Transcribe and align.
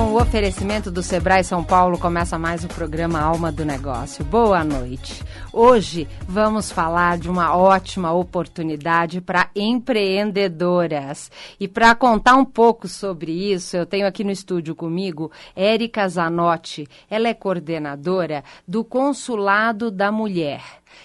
Com 0.00 0.14
o 0.14 0.22
oferecimento 0.22 0.90
do 0.90 1.02
Sebrae 1.02 1.44
São 1.44 1.62
Paulo, 1.62 1.98
começa 1.98 2.38
mais 2.38 2.64
o 2.64 2.68
programa 2.68 3.20
Alma 3.20 3.52
do 3.52 3.66
Negócio. 3.66 4.24
Boa 4.24 4.64
noite. 4.64 5.22
Hoje 5.52 6.08
vamos 6.26 6.72
falar 6.72 7.18
de 7.18 7.28
uma 7.28 7.54
ótima 7.54 8.10
oportunidade 8.10 9.20
para 9.20 9.50
empreendedoras. 9.54 11.30
E 11.60 11.68
para 11.68 11.94
contar 11.94 12.36
um 12.36 12.46
pouco 12.46 12.88
sobre 12.88 13.52
isso, 13.52 13.76
eu 13.76 13.84
tenho 13.84 14.06
aqui 14.06 14.24
no 14.24 14.30
estúdio 14.30 14.74
comigo 14.74 15.30
Érica 15.54 16.08
Zanotti. 16.08 16.88
Ela 17.10 17.28
é 17.28 17.34
coordenadora 17.34 18.42
do 18.66 18.82
Consulado 18.82 19.90
da 19.90 20.10
Mulher. 20.10 20.62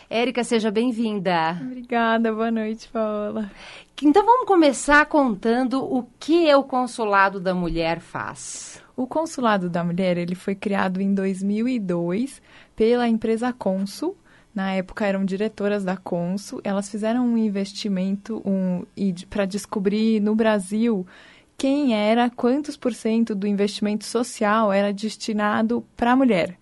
Érica, 0.10 0.42
seja 0.42 0.72
bem-vinda. 0.72 1.58
Obrigada, 1.62 2.32
boa 2.32 2.50
noite, 2.50 2.88
Paola. 2.88 3.52
Então 4.02 4.26
vamos 4.26 4.48
começar 4.48 5.06
contando 5.08 5.84
o 5.84 6.08
que 6.18 6.54
o 6.56 6.64
Consulado 6.64 7.42
da 7.42 7.54
Mulher 7.54 8.00
faz. 8.00 8.85
O 8.96 9.06
Consulado 9.06 9.70
da 9.70 9.84
Mulher 9.84 10.18
ele 10.18 10.36
foi 10.36 10.56
criado 10.56 11.02
em 11.02 11.14
2002 11.14 12.42
pela 12.76 13.08
empresa 13.08 13.52
Consul. 13.52 14.16
Na 14.54 14.72
época 14.72 15.06
eram 15.06 15.26
diretoras 15.26 15.84
da 15.84 15.98
Consul. 15.98 16.62
Elas 16.64 16.90
fizeram 16.90 17.28
um 17.28 17.38
investimento 17.38 18.42
um, 18.46 18.86
para 19.30 19.46
descobrir 19.46 20.22
no 20.22 20.34
Brasil 20.34 21.06
quem 21.58 21.94
era, 21.94 22.30
quantos 22.30 22.78
por 22.78 22.94
cento 22.94 23.36
do 23.36 23.46
investimento 23.46 24.06
social 24.06 24.72
era 24.72 24.94
destinado 24.94 25.86
para 25.98 26.14
a 26.14 26.16
mulher. 26.16 26.58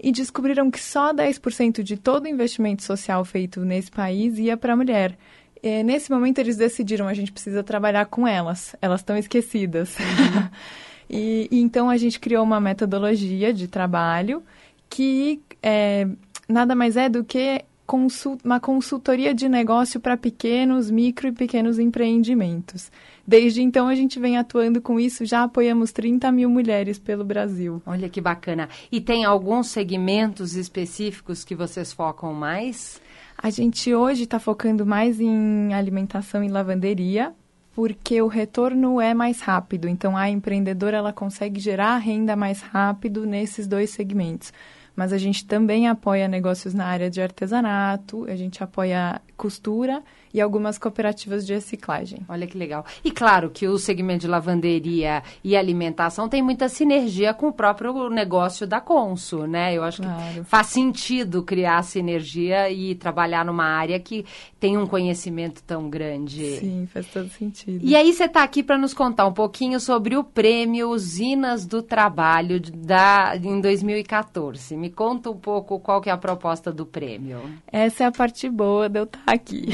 E 0.00 0.10
descobriram 0.10 0.70
que 0.70 0.80
só 0.80 1.12
10% 1.12 1.82
de 1.82 1.96
todo 1.96 2.24
o 2.24 2.28
investimento 2.28 2.82
social 2.82 3.24
feito 3.24 3.60
nesse 3.60 3.90
país 3.90 4.38
ia 4.38 4.56
para 4.56 4.72
a 4.72 4.76
mulher. 4.76 5.18
E, 5.62 5.82
nesse 5.82 6.10
momento 6.10 6.38
eles 6.38 6.56
decidiram 6.56 7.08
a 7.08 7.14
gente 7.14 7.32
precisa 7.32 7.62
trabalhar 7.62 8.06
com 8.06 8.26
elas. 8.26 8.74
Elas 8.80 9.00
estão 9.00 9.18
esquecidas. 9.18 9.98
Uhum. 9.98 10.48
E, 11.08 11.48
e, 11.50 11.60
então 11.60 11.88
a 11.88 11.96
gente 11.96 12.20
criou 12.20 12.44
uma 12.44 12.60
metodologia 12.60 13.52
de 13.52 13.68
trabalho 13.68 14.42
que 14.88 15.40
é, 15.62 16.06
nada 16.48 16.74
mais 16.74 16.96
é 16.96 17.08
do 17.08 17.24
que 17.24 17.64
consult, 17.88 18.44
uma 18.44 18.60
consultoria 18.60 19.34
de 19.34 19.48
negócio 19.48 19.98
para 19.98 20.14
pequenos, 20.14 20.90
micro 20.90 21.28
e 21.28 21.32
pequenos 21.32 21.78
empreendimentos. 21.78 22.92
Desde 23.26 23.62
então 23.62 23.88
a 23.88 23.94
gente 23.94 24.20
vem 24.20 24.36
atuando 24.36 24.80
com 24.80 25.00
isso, 25.00 25.24
já 25.24 25.42
apoiamos 25.42 25.90
30 25.90 26.30
mil 26.30 26.50
mulheres 26.50 26.98
pelo 26.98 27.24
Brasil. 27.24 27.82
Olha 27.86 28.08
que 28.08 28.20
bacana. 28.20 28.68
E 28.92 29.00
tem 29.00 29.24
alguns 29.24 29.68
segmentos 29.68 30.54
específicos 30.54 31.44
que 31.44 31.54
vocês 31.54 31.90
focam 31.90 32.34
mais? 32.34 33.00
A 33.36 33.48
gente 33.48 33.94
hoje 33.94 34.24
está 34.24 34.38
focando 34.38 34.84
mais 34.84 35.18
em 35.18 35.72
alimentação 35.72 36.44
e 36.44 36.48
lavanderia, 36.48 37.32
porque 37.78 38.20
o 38.20 38.26
retorno 38.26 39.00
é 39.00 39.14
mais 39.14 39.40
rápido. 39.40 39.86
Então, 39.86 40.16
a 40.16 40.28
empreendedora 40.28 40.96
ela 40.96 41.12
consegue 41.12 41.60
gerar 41.60 41.96
renda 41.98 42.34
mais 42.34 42.60
rápido 42.60 43.24
nesses 43.24 43.68
dois 43.68 43.90
segmentos. 43.90 44.52
Mas 44.96 45.12
a 45.12 45.16
gente 45.16 45.46
também 45.46 45.86
apoia 45.86 46.26
negócios 46.26 46.74
na 46.74 46.86
área 46.86 47.08
de 47.08 47.22
artesanato, 47.22 48.24
a 48.24 48.34
gente 48.34 48.64
apoia 48.64 49.22
costura 49.38 50.02
e 50.34 50.40
algumas 50.40 50.76
cooperativas 50.76 51.46
de 51.46 51.54
reciclagem. 51.54 52.20
Olha 52.28 52.46
que 52.46 52.58
legal. 52.58 52.84
E 53.04 53.10
claro 53.10 53.48
que 53.48 53.66
o 53.66 53.78
segmento 53.78 54.22
de 54.22 54.28
lavanderia 54.28 55.22
e 55.42 55.56
alimentação 55.56 56.28
tem 56.28 56.42
muita 56.42 56.68
sinergia 56.68 57.32
com 57.32 57.48
o 57.48 57.52
próprio 57.52 58.10
negócio 58.10 58.66
da 58.66 58.80
Consul, 58.80 59.46
né? 59.46 59.74
Eu 59.74 59.82
acho 59.84 60.02
claro. 60.02 60.34
que 60.34 60.44
faz 60.44 60.66
sentido 60.66 61.42
criar 61.42 61.82
sinergia 61.82 62.70
e 62.70 62.94
trabalhar 62.94 63.44
numa 63.44 63.64
área 63.64 63.98
que 64.00 64.26
tem 64.58 64.76
um 64.76 64.86
conhecimento 64.86 65.62
tão 65.62 65.88
grande. 65.88 66.56
Sim, 66.56 66.88
faz 66.92 67.06
todo 67.06 67.28
sentido. 67.28 67.80
E 67.82 67.96
aí 67.96 68.12
você 68.12 68.24
está 68.24 68.42
aqui 68.42 68.62
para 68.62 68.76
nos 68.76 68.92
contar 68.92 69.26
um 69.26 69.32
pouquinho 69.32 69.78
sobre 69.78 70.16
o 70.16 70.24
prêmio 70.24 70.90
Usinas 70.90 71.64
do 71.64 71.80
Trabalho 71.80 72.60
da, 72.60 73.36
em 73.36 73.60
2014. 73.60 74.76
Me 74.76 74.90
conta 74.90 75.30
um 75.30 75.36
pouco 75.36 75.78
qual 75.78 76.00
que 76.00 76.10
é 76.10 76.12
a 76.12 76.18
proposta 76.18 76.72
do 76.72 76.84
prêmio. 76.84 77.40
Essa 77.70 78.04
é 78.04 78.06
a 78.06 78.12
parte 78.12 78.48
boa 78.50 78.88
de 78.88 78.98
eu 78.98 79.04
estar 79.04 79.18
tá 79.24 79.27
aqui. 79.32 79.66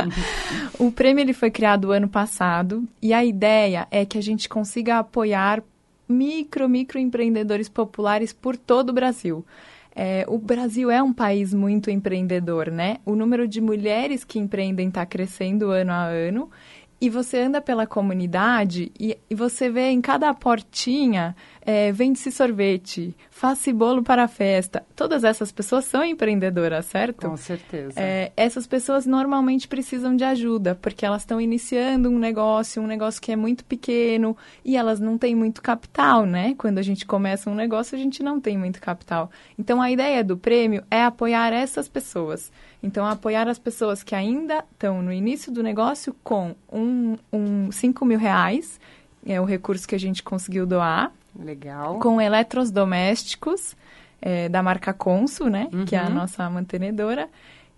o 0.78 0.90
prêmio 0.90 1.22
ele 1.22 1.32
foi 1.32 1.50
criado 1.50 1.92
ano 1.92 2.08
passado 2.08 2.84
e 3.00 3.12
a 3.12 3.24
ideia 3.24 3.86
é 3.90 4.04
que 4.04 4.18
a 4.18 4.22
gente 4.22 4.48
consiga 4.48 4.98
apoiar 4.98 5.62
micro, 6.08 6.68
microempreendedores 6.68 7.68
populares 7.68 8.32
por 8.32 8.56
todo 8.56 8.90
o 8.90 8.92
Brasil. 8.92 9.44
É, 9.94 10.24
o 10.28 10.38
Brasil 10.38 10.90
é 10.90 11.02
um 11.02 11.12
país 11.12 11.52
muito 11.52 11.90
empreendedor, 11.90 12.70
né? 12.70 12.98
O 13.04 13.14
número 13.14 13.46
de 13.46 13.60
mulheres 13.60 14.24
que 14.24 14.38
empreendem 14.38 14.88
está 14.88 15.04
crescendo 15.04 15.70
ano 15.70 15.92
a 15.92 16.04
ano. 16.04 16.50
E 17.00 17.08
você 17.08 17.38
anda 17.40 17.62
pela 17.62 17.86
comunidade 17.86 18.92
e, 19.00 19.16
e 19.28 19.34
você 19.34 19.70
vê 19.70 19.88
em 19.88 20.02
cada 20.02 20.32
portinha 20.34 21.34
é, 21.70 21.92
vende-se 21.92 22.32
sorvete, 22.32 23.14
faça 23.30 23.72
bolo 23.72 24.02
para 24.02 24.24
a 24.24 24.28
festa. 24.28 24.84
Todas 24.96 25.22
essas 25.22 25.52
pessoas 25.52 25.84
são 25.84 26.04
empreendedoras, 26.04 26.86
certo? 26.86 27.28
Com 27.28 27.36
certeza. 27.36 27.92
É, 27.96 28.32
essas 28.36 28.66
pessoas 28.66 29.06
normalmente 29.06 29.68
precisam 29.68 30.16
de 30.16 30.24
ajuda, 30.24 30.74
porque 30.74 31.06
elas 31.06 31.22
estão 31.22 31.40
iniciando 31.40 32.10
um 32.10 32.18
negócio, 32.18 32.82
um 32.82 32.88
negócio 32.88 33.22
que 33.22 33.30
é 33.30 33.36
muito 33.36 33.64
pequeno 33.64 34.36
e 34.64 34.76
elas 34.76 34.98
não 34.98 35.16
têm 35.16 35.36
muito 35.36 35.62
capital, 35.62 36.26
né? 36.26 36.56
Quando 36.58 36.78
a 36.78 36.82
gente 36.82 37.06
começa 37.06 37.48
um 37.48 37.54
negócio, 37.54 37.96
a 37.96 37.98
gente 37.98 38.20
não 38.20 38.40
tem 38.40 38.58
muito 38.58 38.80
capital. 38.80 39.30
Então, 39.56 39.80
a 39.80 39.92
ideia 39.92 40.24
do 40.24 40.36
prêmio 40.36 40.82
é 40.90 41.04
apoiar 41.04 41.52
essas 41.52 41.88
pessoas. 41.88 42.50
Então, 42.82 43.06
apoiar 43.06 43.46
as 43.46 43.60
pessoas 43.60 44.02
que 44.02 44.16
ainda 44.16 44.64
estão 44.72 45.02
no 45.02 45.12
início 45.12 45.52
do 45.52 45.62
negócio 45.62 46.16
com 46.24 46.56
um, 46.72 47.16
um 47.32 47.70
5 47.70 48.04
mil 48.04 48.18
reais, 48.18 48.80
é 49.24 49.40
o 49.40 49.44
recurso 49.44 49.86
que 49.86 49.94
a 49.94 50.00
gente 50.00 50.22
conseguiu 50.22 50.66
doar, 50.66 51.12
Legal. 51.42 51.98
Com 51.98 52.20
eletrodomésticos 52.20 53.76
é, 54.20 54.48
da 54.48 54.62
marca 54.62 54.92
Consul, 54.92 55.48
né? 55.48 55.68
Uhum. 55.72 55.84
Que 55.84 55.96
é 55.96 55.98
a 55.98 56.06
uhum. 56.06 56.14
nossa 56.14 56.48
mantenedora. 56.50 57.28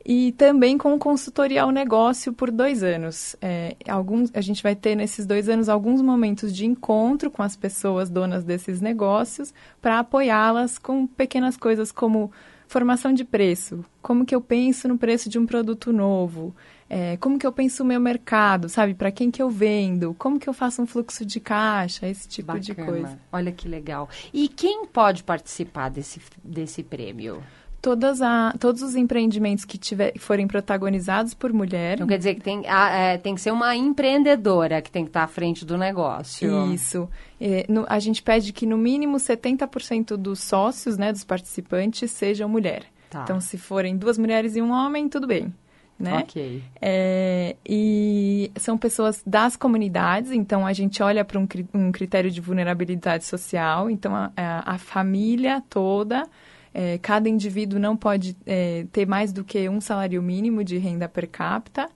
E 0.05 0.33
também 0.33 0.77
com 0.77 0.99
consultoria 0.99 1.63
ao 1.63 1.71
negócio 1.71 2.33
por 2.33 2.51
dois 2.51 2.83
anos. 2.83 3.37
É, 3.41 3.77
alguns, 3.89 4.31
a 4.35 4.41
gente 4.41 4.61
vai 4.61 4.75
ter 4.75 4.97
nesses 4.97 5.25
dois 5.25 5.49
anos 5.49 5.69
alguns 5.69 6.03
momentos 6.03 6.55
de 6.55 6.67
encontro 6.67 7.31
com 7.31 7.43
as 7.43 7.55
pessoas 7.55 8.11
donas 8.11 8.43
desses 8.43 8.81
negócios 8.81 9.55
para 9.81 10.01
apoiá-las 10.01 10.77
com 10.77 11.07
pequenas 11.07 11.57
coisas 11.57 11.93
como 11.93 12.33
formação 12.67 13.13
de 13.13 13.25
preço. 13.25 13.85
Como 14.01 14.25
que 14.27 14.35
eu 14.35 14.41
penso 14.41 14.89
no 14.89 14.99
preço 14.99 15.29
de 15.29 15.39
um 15.39 15.47
produto 15.47 15.93
novo? 15.93 16.53
É, 16.95 17.17
como 17.17 17.39
que 17.39 17.47
eu 17.47 17.53
penso 17.53 17.83
o 17.83 17.87
meu 17.87 17.99
mercado, 17.99 18.69
sabe? 18.69 18.93
Para 18.93 19.11
quem 19.11 19.31
que 19.31 19.41
eu 19.41 19.49
vendo? 19.49 20.15
Como 20.19 20.39
que 20.39 20.47
eu 20.47 20.53
faço 20.53 20.83
um 20.83 20.87
fluxo 20.87 21.25
de 21.25 21.41
caixa? 21.41 22.07
Esse 22.07 22.29
tipo 22.29 22.49
Bacana. 22.49 22.63
de 22.63 22.75
coisa. 22.75 23.19
Olha 23.33 23.51
que 23.51 23.67
legal. 23.67 24.11
E 24.31 24.47
quem 24.47 24.85
pode 24.85 25.25
participar 25.25 25.89
desse, 25.89 26.21
desse 26.45 26.83
prêmio? 26.83 27.43
Todas 27.81 28.21
a, 28.21 28.53
todos 28.61 28.83
os 28.83 28.95
empreendimentos 28.95 29.65
que 29.65 29.79
tiver, 29.79 30.19
forem 30.19 30.47
protagonizados 30.47 31.33
por 31.33 31.51
mulher. 31.51 31.95
Então 31.95 32.07
quer 32.07 32.19
dizer 32.19 32.35
que 32.35 32.43
tem, 32.43 32.69
a, 32.69 32.91
é, 32.91 33.17
tem 33.17 33.35
que 33.35 33.41
ser 33.41 33.53
uma 33.53 33.75
empreendedora 33.75 34.83
que 34.83 34.91
tem 34.91 35.05
que 35.05 35.09
estar 35.09 35.23
à 35.23 35.29
frente 35.29 35.65
do 35.65 35.79
negócio. 35.79 36.75
Isso. 36.75 37.09
É, 37.41 37.65
no, 37.71 37.87
a 37.89 37.99
gente 37.99 38.23
pede 38.23 38.53
que 38.53 38.67
no 38.67 38.77
mínimo 38.77 39.17
70% 39.17 40.15
dos 40.19 40.41
sócios, 40.41 40.99
né, 40.99 41.11
dos 41.11 41.25
participantes, 41.25 42.11
sejam 42.11 42.51
mulher. 42.51 42.85
Tá. 43.09 43.23
Então, 43.23 43.41
se 43.41 43.57
forem 43.57 43.97
duas 43.97 44.19
mulheres 44.19 44.57
e 44.57 44.61
um 44.61 44.73
homem, 44.73 45.09
tudo 45.09 45.27
bem 45.27 45.55
né? 46.03 46.19
Ok. 46.19 46.63
É, 46.81 47.57
e 47.65 48.51
são 48.57 48.77
pessoas 48.77 49.23
das 49.25 49.57
comunidades, 49.57 50.33
então 50.33 50.67
a 50.67 50.73
gente 50.73 51.03
olha 51.03 51.25
para 51.25 51.39
um, 51.39 51.47
um, 51.73 51.93
critério 51.93 52.31
de 52.31 52.41
vulnerabilidade 52.41 53.25
social, 53.25 53.89
então 53.89 54.15
a, 54.15 54.33
a, 54.37 54.75
a 54.75 54.79
família 54.79 55.63
toda, 55.71 56.27
é, 56.75 56.99
cada 56.99 57.29
indivíduo 57.29 57.79
não 57.79 57.97
pode 57.97 58.37
é, 58.45 58.85
ter 58.91 59.07
mais 59.07 59.33
do 59.33 59.45
que 59.45 59.69
um 59.69 59.81
salário 59.81 60.21
mínimo 60.21 60.65
de 60.65 60.77
renda 60.77 61.09
per 61.09 61.29
capita. 61.29 61.89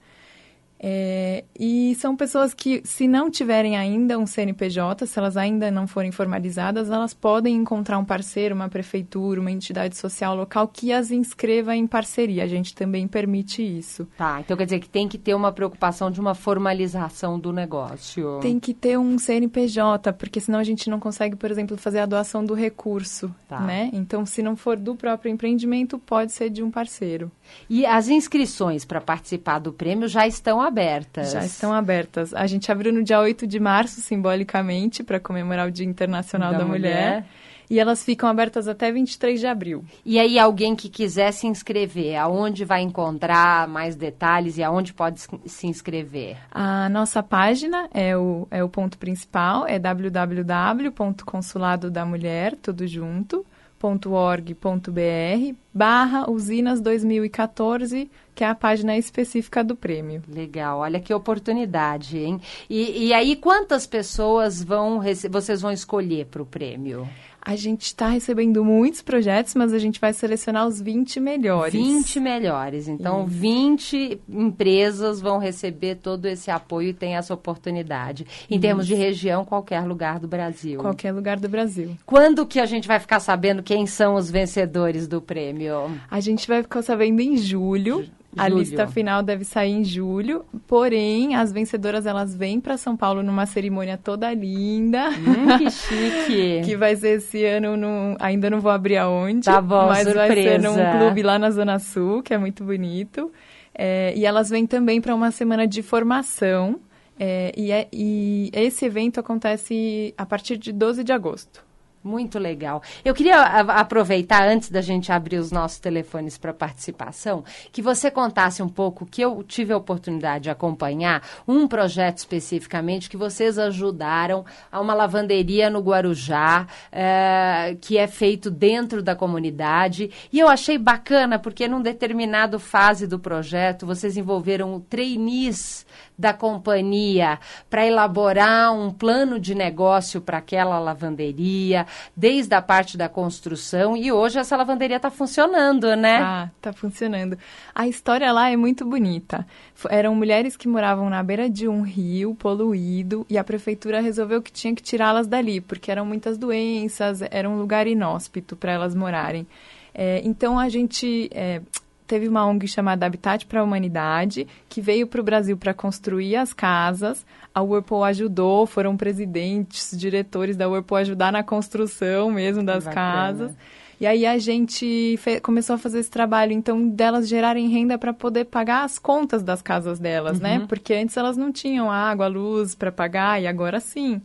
É, 0.79 1.45
e 1.59 1.95
são 1.97 2.15
pessoas 2.15 2.53
que, 2.53 2.83
se 2.85 3.09
não 3.09 3.31
tiverem 3.31 3.77
ainda 3.77 4.19
um 4.19 4.27
CNPJ, 4.27 5.07
se 5.07 5.19
elas 5.19 5.37
ainda 5.37 5.71
não 5.71 5.87
forem 5.87 6.11
formalizadas, 6.11 6.91
elas 6.91 7.15
podem 7.15 7.57
encontrar 7.57 7.99
um 7.99 8.05
parceiro, 8.05 8.55
uma 8.55 8.69
prefeitura, 8.69 9.41
uma 9.41 9.51
entidade 9.51 9.97
social 9.97 10.37
local 10.37 10.69
que 10.69 10.93
as 10.93 11.11
inscreva 11.11 11.75
em 11.75 11.87
parceria. 11.87 12.45
A 12.45 12.47
gente 12.47 12.75
também 12.75 13.09
permite 13.09 13.63
isso. 13.63 14.07
Tá, 14.17 14.41
então 14.41 14.57
quer 14.57 14.65
dizer 14.65 14.81
que 14.81 14.89
tem 14.89 15.09
que 15.09 15.19
ter 15.19 15.35
uma 15.35 15.53
preocupação 15.53 16.11
de 16.11 16.21
uma 16.21 16.35
formalização 16.35 17.39
do 17.39 17.53
negócio. 17.53 18.39
Tem 18.41 18.61
que 18.61 18.75
ter 18.75 18.99
um 18.99 19.19
CNPJ, 19.19 20.13
porque 20.13 20.41
senão 20.41 20.59
a 20.59 20.65
gente 20.65 20.91
não 20.91 21.01
consegue, 21.01 21.37
por 21.37 21.51
exemplo, 21.51 21.77
fazer 21.77 22.01
a 22.01 22.07
doação 22.07 22.45
do 22.45 22.55
recurso, 22.55 23.35
tá. 23.49 23.61
né? 23.61 23.91
Então, 23.93 24.27
se 24.27 24.43
não 24.43 24.57
for 24.57 24.77
do 24.77 24.95
próprio 24.95 25.31
empreendimento, 25.31 25.99
pode 25.99 26.33
ser 26.33 26.51
de 26.51 26.63
um 26.63 26.71
parceiro. 26.71 27.31
E 27.69 27.87
as 27.87 28.09
inscrições 28.09 28.85
para 28.85 29.01
participar 29.01 29.59
do 29.59 29.73
prêmio 29.73 30.09
já 30.09 30.27
estão 30.27 30.61
abertas? 30.67 31.33
Já 31.33 31.45
estão 31.45 31.73
abertas. 31.73 32.35
A 32.35 32.47
gente 32.47 32.71
abriu 32.71 32.93
no 32.93 33.03
dia 33.03 33.19
8 33.21 33.47
de 33.47 33.59
março, 33.59 34.01
simbolicamente, 34.01 35.03
para 35.03 35.19
comemorar 35.21 35.69
o 35.69 35.71
Dia 35.71 35.87
Internacional 35.87 36.53
da, 36.53 36.59
da 36.59 36.65
mulher. 36.65 37.11
mulher. 37.11 37.25
E 37.69 37.81
elas 37.81 38.05
ficam 38.05 38.29
abertas 38.29 38.69
até 38.69 38.93
23 38.93 39.41
de 39.41 39.47
abril. 39.47 39.85
E 40.05 40.21
aí, 40.21 40.39
alguém 40.39 40.77
que 40.77 40.89
quiser 40.89 41.33
se 41.33 41.49
inscrever, 41.49 42.17
aonde 42.17 42.65
vai 42.65 42.83
encontrar 42.83 43.67
mais 43.67 43.97
detalhes 43.97 44.57
e 44.57 44.63
aonde 44.63 44.95
pode 44.95 45.21
se 45.47 45.67
inscrever? 45.67 46.37
A 46.51 46.89
nossa 46.89 47.25
página 47.25 47.89
é 47.93 48.17
o, 48.17 48.47
é 48.53 48.63
o 48.63 48.69
ponto 48.69 48.97
principal, 48.99 49.67
é 49.67 49.81
www.consuladodamulher, 49.81 52.57
tudo 52.63 52.87
junto, 52.87 53.45
www.org.br 53.79 55.55
barra 55.73 56.31
usinas 56.31 56.81
2014, 56.81 58.11
que 58.37 58.45
é 58.45 58.49
a 58.49 58.55
página 58.55 58.97
específica 58.99 59.65
do 59.65 59.75
prêmio. 59.75 60.23
Legal, 60.29 60.81
olha 60.81 61.01
que 61.01 61.13
oportunidade, 61.15 62.19
hein? 62.19 62.39
E, 62.69 63.07
e 63.07 63.15
aí, 63.15 63.35
quantas 63.35 63.87
pessoas 63.87 64.63
vão 64.63 65.01
vocês 65.31 65.63
vão 65.63 65.73
escolher 65.73 66.27
para 66.27 66.43
o 66.43 66.47
prêmio? 66.47 67.09
A 67.49 67.55
gente 67.55 67.83
está 67.83 68.09
recebendo 68.09 68.65
muitos 68.65 69.03
projetos, 69.03 69.55
mas 69.55 69.73
a 69.73 69.79
gente 69.79 70.01
vai 70.01 70.13
selecionar 70.13 70.67
os 70.67 70.81
20 70.81 71.21
melhores. 71.21 71.73
20 71.73 72.19
melhores. 72.19 72.89
Então, 72.89 73.21
Isso. 73.21 73.37
20 73.37 74.21
empresas 74.29 75.21
vão 75.21 75.39
receber 75.39 75.95
todo 75.95 76.27
esse 76.27 76.51
apoio 76.51 76.89
e 76.89 76.93
tem 76.93 77.15
essa 77.15 77.33
oportunidade. 77.33 78.27
Em 78.51 78.55
Isso. 78.55 78.61
termos 78.63 78.85
de 78.85 78.97
região, 78.97 79.45
qualquer 79.45 79.83
lugar 79.83 80.19
do 80.19 80.27
Brasil. 80.27 80.81
Qualquer 80.81 81.13
lugar 81.13 81.39
do 81.39 81.49
Brasil. 81.49 81.97
Quando 82.05 82.45
que 82.45 82.59
a 82.59 82.67
gente 82.67 82.89
vai 82.89 82.99
ficar 82.99 83.21
sabendo 83.21 83.63
quem 83.63 83.87
são 83.87 84.17
os 84.17 84.29
vencedores 84.29 85.07
do 85.07 85.23
prêmio? 85.23 85.97
A 86.11 86.19
gente 86.19 86.49
vai 86.49 86.65
ficar 86.65 86.83
sabendo 86.83 87.21
em 87.21 87.37
julho. 87.37 88.05
A 88.37 88.49
julho. 88.49 88.61
lista 88.61 88.87
final 88.87 89.23
deve 89.23 89.45
sair 89.45 89.73
em 89.73 89.85
julho, 89.85 90.45
porém 90.67 91.35
as 91.35 91.53
vencedoras 91.53 92.07
elas 92.07 92.35
vêm 92.37 92.61
para 92.61 92.77
São 92.77 92.97
Paulo 92.97 93.23
numa 93.23 93.47
cerimônia 93.47 93.97
toda 93.97 94.33
linda. 94.33 95.09
Hum, 95.11 95.59
que 95.59 95.71
chique! 95.71 96.63
que 96.65 96.77
vai 96.77 96.95
ser 96.97 97.19
esse 97.19 97.45
ano, 97.45 97.77
no, 97.77 98.17
ainda 98.21 98.51
não 98.51 98.61
vou 98.61 98.71
abrir 98.71 98.99
aonde. 98.99 99.47
Tá 99.47 99.61
bom, 99.61 99.87
mas 99.87 100.05
surpresa. 100.05 100.27
vai 100.27 100.37
ser 100.37 100.61
num 100.61 100.99
clube 100.99 101.23
lá 101.23 101.39
na 101.39 101.51
Zona 101.51 101.79
Sul, 101.79 102.23
que 102.23 102.35
é 102.35 102.39
muito 102.39 102.63
bonito. 102.65 103.33
É, 103.75 104.15
e 104.17 104.25
elas 104.25 104.49
vêm 104.49 104.67
também 104.67 105.01
para 105.01 105.15
uma 105.15 105.31
semana 105.31 105.67
de 105.67 105.83
formação. 105.83 106.81
É, 107.19 107.53
e, 107.57 107.73
é, 107.73 107.89
e 107.93 108.51
esse 108.53 108.85
evento 108.85 109.19
acontece 109.21 110.15
a 110.17 110.27
partir 110.27 110.57
de 110.57 110.73
12 110.73 111.03
de 111.03 111.13
agosto. 111.13 111.66
Muito 112.07 112.39
legal. 112.39 112.83
Eu 113.05 113.13
queria 113.13 113.43
aproveitar, 113.43 114.47
antes 114.47 114.71
da 114.71 114.81
gente 114.81 115.11
abrir 115.11 115.39
os 115.39 115.51
nossos 115.51 115.81
telefones 115.81 116.39
para 116.39 116.55
participação, 116.55 117.43
que 117.73 117.83
você 117.83 118.13
contasse 118.13 118.63
um 118.63 118.69
pouco 118.69 119.05
que 119.05 119.21
eu 119.21 119.43
tive 119.43 119.73
a 119.73 119.77
oportunidade 119.77 120.45
de 120.45 120.51
acompanhar 120.51 121.21
um 121.49 121.67
projeto 121.67 122.19
especificamente 122.19 123.11
que 123.11 123.17
vocês 123.17 123.59
ajudaram 123.59 124.45
a 124.71 124.81
uma 124.81 124.95
lavanderia 124.95 125.69
no 125.69 125.81
Guarujá, 125.81 126.69
é, 126.93 127.77
que 127.81 127.99
é 127.99 128.07
feito 128.07 128.53
dentro 128.53 129.03
da 129.03 129.17
comunidade. 129.17 130.09
E 130.33 130.39
eu 130.39 130.47
achei 130.47 130.79
bacana, 130.79 131.41
porque 131.41 131.67
num 131.67 131.83
determinado 131.83 132.61
fase 132.61 133.09
do 133.09 133.19
projeto, 133.19 133.85
vocês 133.85 134.17
envolveram 134.17 134.79
trainees 134.79 135.85
da 136.19 136.33
companhia 136.33 137.39
para 137.69 137.87
elaborar 137.87 138.73
um 138.73 138.91
plano 138.91 139.39
de 139.39 139.55
negócio 139.55 140.21
para 140.21 140.39
aquela 140.39 140.79
lavanderia, 140.79 141.87
desde 142.17 142.55
a 142.55 142.63
parte 142.63 142.97
da 142.97 143.09
construção. 143.09 143.97
E 143.97 144.11
hoje 144.11 144.39
essa 144.39 144.57
lavanderia 144.57 144.97
está 144.97 145.11
funcionando, 145.11 145.95
né? 145.97 146.19
Ah, 146.23 146.51
está 146.57 146.73
funcionando. 146.73 147.39
A 147.75 147.87
história 147.87 148.31
lá 148.33 148.51
é 148.51 148.57
muito 148.57 148.85
bonita. 148.85 149.47
Eram 149.89 150.15
mulheres 150.15 150.57
que 150.57 150.69
moravam 150.69 151.09
na 151.11 151.23
beira 151.23 151.49
de 151.49 151.69
um 151.69 151.83
rio 151.83 152.35
poluído 152.35 153.27
e 153.29 153.39
a 153.39 153.45
prefeitura 153.45 154.01
resolveu 154.01 154.43
que 154.43 154.53
tinha 154.53 154.75
que 154.75 154.83
tirá-las 154.83 155.27
dali, 155.27 155.61
porque 155.61 155.91
eram 155.91 156.05
muitas 156.05 156.39
doenças, 156.39 157.21
era 157.31 157.49
um 157.49 157.59
lugar 157.59 157.87
inóspito 157.87 158.57
para 158.57 158.73
elas 158.73 158.95
morarem. 158.95 159.47
É, 159.95 160.21
então 160.25 160.59
a 160.59 160.69
gente 160.69 161.31
é, 161.33 161.63
teve 162.07 162.29
uma 162.29 162.47
ONG 162.47 162.69
chamada 162.69 163.05
Habitat 163.05 163.47
para 163.47 163.61
a 163.61 163.65
Humanidade, 163.65 164.47
que 164.69 164.81
veio 164.81 165.07
para 165.07 165.21
o 165.21 165.25
Brasil 165.25 165.57
para 165.57 165.75
construir 165.75 166.37
as 166.37 166.53
casas. 166.53 167.25
A 167.55 167.63
Whirlpool 167.63 168.05
ajudou, 168.05 168.67
foram 168.67 168.97
presidentes, 168.97 169.97
diretores 169.97 170.57
da 170.57 170.69
Whirlpool 170.69 170.99
ajudar 170.99 171.33
na 171.33 171.43
construção 171.43 172.31
mesmo 172.31 172.63
das 172.63 172.87
casas. 172.87 173.53
E 173.99 174.07
aí 174.07 174.27
a 174.27 174.37
gente 174.39 175.19
começou 175.43 175.75
a 175.75 175.79
fazer 175.79 176.01
esse 176.01 176.11
trabalho, 176.11 176.53
então, 176.53 176.87
delas 176.87 177.27
gerarem 177.27 177.69
renda 177.69 177.97
para 177.97 178.13
poder 178.13 178.45
pagar 178.45 178.85
as 178.85 178.99
contas 178.99 179.43
das 179.43 179.63
casas 179.63 179.99
delas, 179.99 180.39
né? 180.39 180.55
uhum. 180.55 180.61
né? 180.61 180.67
Porque 180.69 180.93
antes 180.93 181.17
elas 181.17 181.37
não 181.37 181.51
tinham 181.51 181.91
água, 181.91 182.27
luz 182.27 182.75
para 182.75 182.93
pagar 182.93 183.41
e 183.41 183.47
agora 183.47 183.81
sim. 183.81 184.21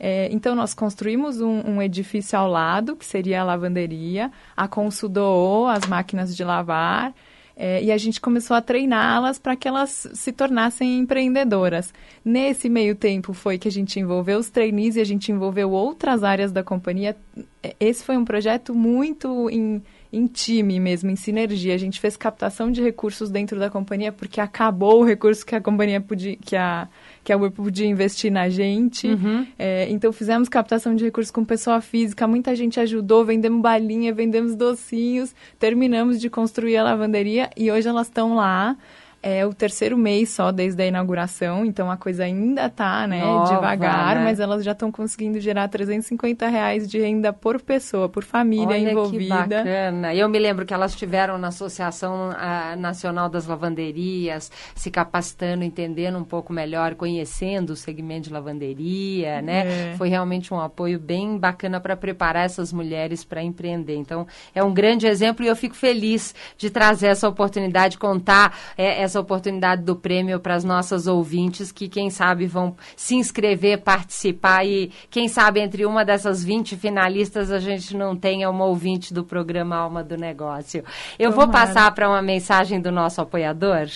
É, 0.00 0.28
então, 0.30 0.54
nós 0.54 0.74
construímos 0.74 1.40
um, 1.40 1.60
um, 1.66 1.82
edifício 1.82 2.38
ao 2.38 2.48
lado, 2.48 2.94
que 2.94 3.04
seria 3.04 3.40
a 3.40 3.44
lavanderia. 3.44 4.30
A 4.56 4.68
Consul 4.68 5.08
doou 5.08 5.66
as 5.66 5.86
máquinas 5.86 6.36
de 6.36 6.44
lavar. 6.44 7.12
É, 7.60 7.82
e 7.82 7.90
a 7.90 7.98
gente 7.98 8.20
começou 8.20 8.56
a 8.56 8.62
treiná-las 8.62 9.36
para 9.36 9.56
que 9.56 9.66
elas 9.66 10.08
se 10.14 10.30
tornassem 10.30 11.00
empreendedoras. 11.00 11.92
Nesse 12.24 12.68
meio 12.68 12.94
tempo 12.94 13.32
foi 13.32 13.58
que 13.58 13.66
a 13.66 13.70
gente 13.70 13.98
envolveu 13.98 14.38
os 14.38 14.48
trainees 14.48 14.94
e 14.94 15.00
a 15.00 15.04
gente 15.04 15.32
envolveu 15.32 15.72
outras 15.72 16.22
áreas 16.22 16.52
da 16.52 16.62
companhia. 16.62 17.16
É, 17.60 17.74
esse 17.80 18.04
foi 18.04 18.16
um 18.16 18.24
projeto 18.24 18.72
muito 18.72 19.50
em, 19.50 19.82
em 20.12 20.26
time 20.28 20.78
mesmo, 20.78 21.10
em 21.10 21.16
sinergia. 21.16 21.74
A 21.74 21.78
gente 21.78 21.98
fez 21.98 22.16
captação 22.16 22.70
de 22.70 22.80
recursos 22.80 23.28
dentro 23.28 23.58
da 23.58 23.68
companhia 23.68 24.12
porque 24.12 24.40
acabou 24.40 25.00
o 25.00 25.04
recurso 25.04 25.44
que 25.44 25.56
a 25.56 25.60
companhia 25.60 26.00
podia, 26.00 26.36
que 26.36 26.54
a 26.54 26.86
que 27.28 27.32
a 27.34 27.36
Whirlpool 27.36 27.66
podia 27.66 27.86
investir 27.86 28.32
na 28.32 28.48
gente. 28.48 29.06
Uhum. 29.06 29.46
É, 29.58 29.86
então 29.90 30.10
fizemos 30.14 30.48
captação 30.48 30.94
de 30.94 31.04
recursos 31.04 31.30
com 31.30 31.44
pessoa 31.44 31.78
física, 31.78 32.26
muita 32.26 32.56
gente 32.56 32.80
ajudou, 32.80 33.22
vendemos 33.22 33.60
balinha, 33.60 34.14
vendemos 34.14 34.54
docinhos, 34.54 35.34
terminamos 35.58 36.18
de 36.18 36.30
construir 36.30 36.78
a 36.78 36.84
lavanderia 36.84 37.50
e 37.54 37.70
hoje 37.70 37.86
elas 37.86 38.06
estão 38.06 38.34
lá 38.34 38.78
é 39.22 39.44
o 39.44 39.52
terceiro 39.52 39.96
mês 39.96 40.30
só 40.30 40.52
desde 40.52 40.82
a 40.82 40.86
inauguração, 40.86 41.64
então 41.64 41.90
a 41.90 41.96
coisa 41.96 42.24
ainda 42.24 42.68
tá, 42.68 43.06
né, 43.06 43.20
Nova, 43.20 43.54
devagar, 43.54 44.16
né? 44.16 44.24
mas 44.24 44.38
elas 44.38 44.64
já 44.64 44.72
estão 44.72 44.92
conseguindo 44.92 45.40
gerar 45.40 45.68
350 45.68 46.46
reais 46.46 46.88
de 46.88 46.98
renda 46.98 47.32
por 47.32 47.60
pessoa, 47.60 48.08
por 48.08 48.22
família 48.22 48.68
Olha 48.68 48.90
envolvida. 48.90 49.34
Que 49.34 49.48
bacana. 49.48 50.14
Eu 50.14 50.28
me 50.28 50.38
lembro 50.38 50.64
que 50.64 50.72
elas 50.72 50.92
estiveram 50.92 51.36
na 51.36 51.48
Associação 51.48 52.30
Nacional 52.78 53.28
das 53.28 53.46
Lavanderias, 53.46 54.50
se 54.74 54.90
capacitando, 54.90 55.64
entendendo 55.64 56.16
um 56.18 56.24
pouco 56.24 56.52
melhor, 56.52 56.94
conhecendo 56.94 57.70
o 57.70 57.76
segmento 57.76 58.28
de 58.28 58.32
lavanderia, 58.32 59.42
né? 59.42 59.92
É. 59.92 59.96
Foi 59.96 60.08
realmente 60.08 60.54
um 60.54 60.60
apoio 60.60 60.98
bem 60.98 61.38
bacana 61.38 61.80
para 61.80 61.96
preparar 61.96 62.44
essas 62.44 62.72
mulheres 62.72 63.24
para 63.24 63.42
empreender. 63.42 63.96
Então, 63.96 64.26
é 64.54 64.62
um 64.62 64.72
grande 64.72 65.06
exemplo 65.06 65.44
e 65.44 65.48
eu 65.48 65.56
fico 65.56 65.74
feliz 65.74 66.34
de 66.56 66.70
trazer 66.70 67.08
essa 67.08 67.28
oportunidade, 67.28 67.98
contar 67.98 68.56
é, 68.76 69.07
essa 69.08 69.18
oportunidade 69.20 69.82
do 69.82 69.96
prêmio 69.96 70.38
para 70.38 70.54
as 70.54 70.62
nossas 70.62 71.06
ouvintes 71.06 71.72
que, 71.72 71.88
quem 71.88 72.10
sabe, 72.10 72.46
vão 72.46 72.76
se 72.94 73.16
inscrever, 73.16 73.80
participar 73.80 74.64
e, 74.64 74.92
quem 75.10 75.28
sabe, 75.28 75.60
entre 75.60 75.84
uma 75.86 76.04
dessas 76.04 76.44
20 76.44 76.76
finalistas, 76.76 77.50
a 77.50 77.58
gente 77.58 77.96
não 77.96 78.14
tenha 78.14 78.48
uma 78.50 78.66
ouvinte 78.66 79.12
do 79.12 79.24
programa 79.24 79.76
Alma 79.76 80.04
do 80.04 80.16
Negócio. 80.16 80.84
Eu 81.18 81.30
Tomara. 81.30 81.36
vou 81.36 81.48
passar 81.48 81.90
para 81.94 82.08
uma 82.08 82.22
mensagem 82.22 82.80
do 82.80 82.92
nosso 82.92 83.20
apoiador. 83.20 83.88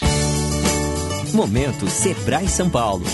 Momento 1.35 1.87
Sebrae 1.89 2.49
São 2.49 2.69
Paulo. 2.69 3.05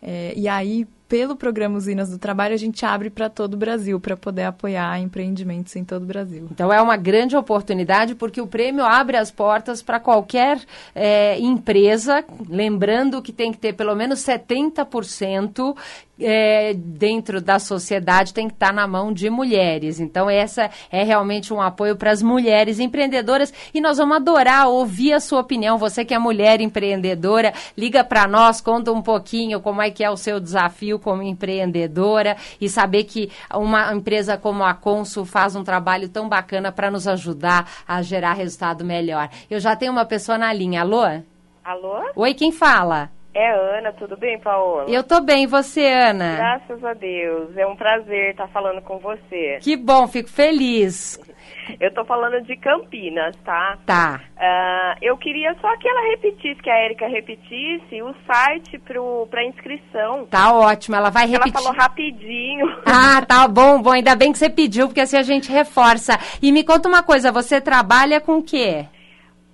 É, 0.00 0.32
e 0.36 0.48
aí, 0.48 0.86
pelo 1.10 1.34
programa 1.34 1.76
Usinas 1.76 2.08
do 2.08 2.18
Trabalho, 2.18 2.54
a 2.54 2.56
gente 2.56 2.86
abre 2.86 3.10
para 3.10 3.28
todo 3.28 3.54
o 3.54 3.56
Brasil, 3.56 3.98
para 3.98 4.16
poder 4.16 4.44
apoiar 4.44 5.00
empreendimentos 5.00 5.74
em 5.74 5.84
todo 5.84 6.04
o 6.04 6.06
Brasil. 6.06 6.46
Então 6.52 6.72
é 6.72 6.80
uma 6.80 6.96
grande 6.96 7.36
oportunidade, 7.36 8.14
porque 8.14 8.40
o 8.40 8.46
prêmio 8.46 8.84
abre 8.84 9.16
as 9.16 9.28
portas 9.28 9.82
para 9.82 9.98
qualquer 9.98 10.60
é, 10.94 11.36
empresa, 11.40 12.24
lembrando 12.48 13.20
que 13.20 13.32
tem 13.32 13.50
que 13.50 13.58
ter 13.58 13.72
pelo 13.72 13.96
menos 13.96 14.20
70% 14.20 15.74
é, 16.20 16.74
dentro 16.74 17.40
da 17.40 17.58
sociedade 17.58 18.34
tem 18.34 18.46
que 18.46 18.54
estar 18.54 18.72
na 18.72 18.86
mão 18.86 19.12
de 19.12 19.30
mulheres. 19.30 19.98
Então, 19.98 20.28
essa 20.28 20.70
é 20.90 21.02
realmente 21.02 21.52
um 21.52 21.60
apoio 21.60 21.96
para 21.96 22.10
as 22.10 22.22
mulheres 22.22 22.78
empreendedoras 22.78 23.52
e 23.72 23.80
nós 23.80 23.96
vamos 23.96 24.16
adorar 24.16 24.68
ouvir 24.68 25.14
a 25.14 25.20
sua 25.20 25.40
opinião. 25.40 25.78
Você 25.78 26.04
que 26.04 26.14
é 26.14 26.18
mulher 26.18 26.60
empreendedora, 26.60 27.54
liga 27.76 28.04
para 28.04 28.28
nós, 28.28 28.60
conta 28.60 28.92
um 28.92 29.02
pouquinho 29.02 29.60
como 29.60 29.80
é 29.80 29.90
que 29.90 30.04
é 30.04 30.10
o 30.10 30.16
seu 30.16 30.38
desafio 30.38 30.98
como 31.00 31.22
empreendedora 31.22 32.36
e 32.60 32.68
saber 32.68 33.04
que 33.04 33.30
uma 33.52 33.92
empresa 33.92 34.36
como 34.36 34.62
a 34.62 34.74
Consul 34.74 35.24
faz 35.24 35.56
um 35.56 35.64
trabalho 35.64 36.08
tão 36.08 36.28
bacana 36.28 36.70
para 36.70 36.90
nos 36.90 37.08
ajudar 37.08 37.68
a 37.88 38.02
gerar 38.02 38.34
resultado 38.34 38.84
melhor. 38.84 39.28
Eu 39.50 39.58
já 39.58 39.74
tenho 39.74 39.92
uma 39.92 40.04
pessoa 40.04 40.38
na 40.38 40.52
linha. 40.52 40.82
Alô? 40.82 41.02
Alô? 41.64 42.02
Oi, 42.16 42.34
quem 42.34 42.52
fala? 42.52 43.10
É 43.32 43.78
Ana, 43.78 43.92
tudo 43.92 44.16
bem, 44.16 44.40
Paola? 44.40 44.90
Eu 44.90 45.04
tô 45.04 45.20
bem, 45.20 45.44
e 45.44 45.46
você, 45.46 45.86
Ana? 45.86 46.36
Graças 46.36 46.84
a 46.84 46.94
Deus, 46.94 47.56
é 47.56 47.64
um 47.64 47.76
prazer 47.76 48.30
estar 48.30 48.48
falando 48.48 48.82
com 48.82 48.98
você. 48.98 49.58
Que 49.60 49.76
bom, 49.76 50.08
fico 50.08 50.28
feliz. 50.28 51.16
Eu 51.80 51.92
tô 51.92 52.04
falando 52.04 52.40
de 52.42 52.56
Campinas, 52.56 53.36
tá? 53.44 53.78
Tá. 53.86 54.20
Uh, 54.36 54.98
eu 55.02 55.16
queria 55.16 55.54
só 55.60 55.76
que 55.76 55.88
ela 55.88 56.10
repetisse, 56.10 56.62
que 56.62 56.70
a 56.70 56.84
Erika 56.84 57.06
repetisse, 57.06 58.02
o 58.02 58.14
site 58.26 58.78
pro, 58.78 59.26
pra 59.30 59.44
inscrição. 59.44 60.26
Tá 60.26 60.52
ótimo, 60.52 60.96
ela 60.96 61.10
vai 61.10 61.26
repetir. 61.26 61.52
Ela 61.54 61.62
falou 61.62 61.78
rapidinho. 61.78 62.66
Ah, 62.86 63.24
tá 63.24 63.46
bom, 63.48 63.80
bom, 63.82 63.90
ainda 63.92 64.14
bem 64.16 64.32
que 64.32 64.38
você 64.38 64.50
pediu, 64.50 64.86
porque 64.88 65.00
assim 65.00 65.16
a 65.16 65.22
gente 65.22 65.50
reforça. 65.50 66.18
E 66.42 66.50
me 66.52 66.64
conta 66.64 66.88
uma 66.88 67.02
coisa, 67.02 67.30
você 67.32 67.60
trabalha 67.60 68.20
com 68.20 68.38
o 68.38 68.42
quê? 68.42 68.86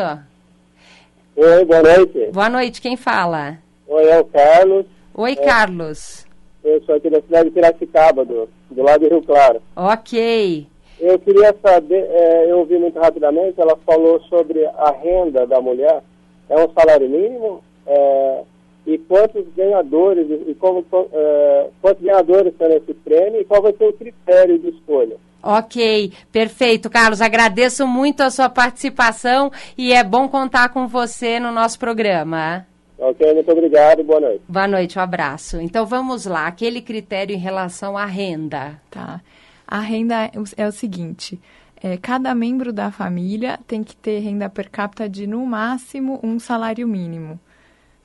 Oi, 1.36 1.66
boa 1.66 1.82
noite. 1.82 2.32
Boa 2.32 2.50
noite, 2.50 2.82
quem 2.82 2.98
fala? 2.98 3.58
Oi, 3.88 4.08
é 4.08 4.20
o 4.20 4.26
Carlos. 4.26 4.86
Oi, 5.14 5.36
Carlos. 5.36 6.26
Eu 6.64 6.82
sou 6.84 6.96
aqui 6.96 7.10
da 7.10 7.22
cidade 7.22 7.50
de 7.50 7.56
Piracicaba, 7.56 8.26
do, 8.26 8.50
do 8.72 8.84
lado 8.84 9.02
do 9.02 9.10
Rio 9.10 9.22
Claro. 9.22 9.62
Ok. 9.76 10.66
Eu 11.00 11.20
queria 11.20 11.54
saber, 11.62 12.08
é, 12.10 12.52
eu 12.52 12.60
ouvi 12.60 12.78
muito 12.78 12.98
rapidamente, 13.00 13.60
ela 13.60 13.78
falou 13.86 14.20
sobre 14.22 14.66
a 14.66 14.92
renda 14.92 15.46
da 15.46 15.62
mulher. 15.62 16.02
É 16.50 16.56
um 16.56 16.72
salário 16.74 17.08
mínimo? 17.08 17.62
É, 17.86 18.42
e 18.88 18.98
quantos 19.00 19.46
ganhadores, 19.56 20.28
e 20.48 20.56
como, 20.56 20.86
é, 21.12 21.68
quantos 21.82 22.04
ganhadores 22.04 22.54
estão 22.54 22.70
nesse 22.70 22.94
prêmio 22.94 23.42
e 23.42 23.46
qual 23.46 23.62
vai 23.62 23.74
ser 23.74 23.88
o 23.88 23.94
critério 23.94 24.58
de 24.58 24.70
escolha? 24.70 25.18
Ok, 25.48 26.12
perfeito, 26.32 26.90
Carlos. 26.90 27.22
Agradeço 27.22 27.86
muito 27.86 28.22
a 28.24 28.32
sua 28.32 28.50
participação 28.50 29.52
e 29.78 29.94
é 29.94 30.04
bom 30.04 30.28
contar 30.28 30.70
com 30.70 30.88
você 30.88 31.40
no 31.40 31.52
nosso 31.52 31.78
programa. 31.78 32.66
Ok, 32.98 33.32
muito 33.32 33.52
obrigado, 33.52 34.04
boa 34.04 34.20
noite. 34.20 34.42
Boa 34.50 34.68
noite, 34.68 34.98
um 34.98 35.02
abraço. 35.04 35.62
Então 35.62 35.86
vamos 35.86 36.26
lá, 36.26 36.48
aquele 36.48 36.82
critério 36.82 37.36
em 37.36 37.40
relação 37.40 37.96
à 37.96 38.06
renda. 38.06 38.82
Tá? 38.90 39.22
A 39.68 39.80
renda 39.82 40.16
é 40.26 40.32
o- 40.40 40.44
é 40.68 40.72
seguinte: 40.72 41.40
é, 41.84 41.96
cada 41.96 42.34
membro 42.34 42.74
da 42.74 42.90
família 42.90 43.60
tem 43.68 43.84
que 43.84 43.96
ter 43.96 44.18
renda 44.22 44.50
per 44.50 44.68
capita 44.72 45.08
de 45.08 45.28
no 45.28 45.46
máximo 45.46 46.20
um 46.24 46.40
salário 46.40 46.88
mínimo. 46.88 47.40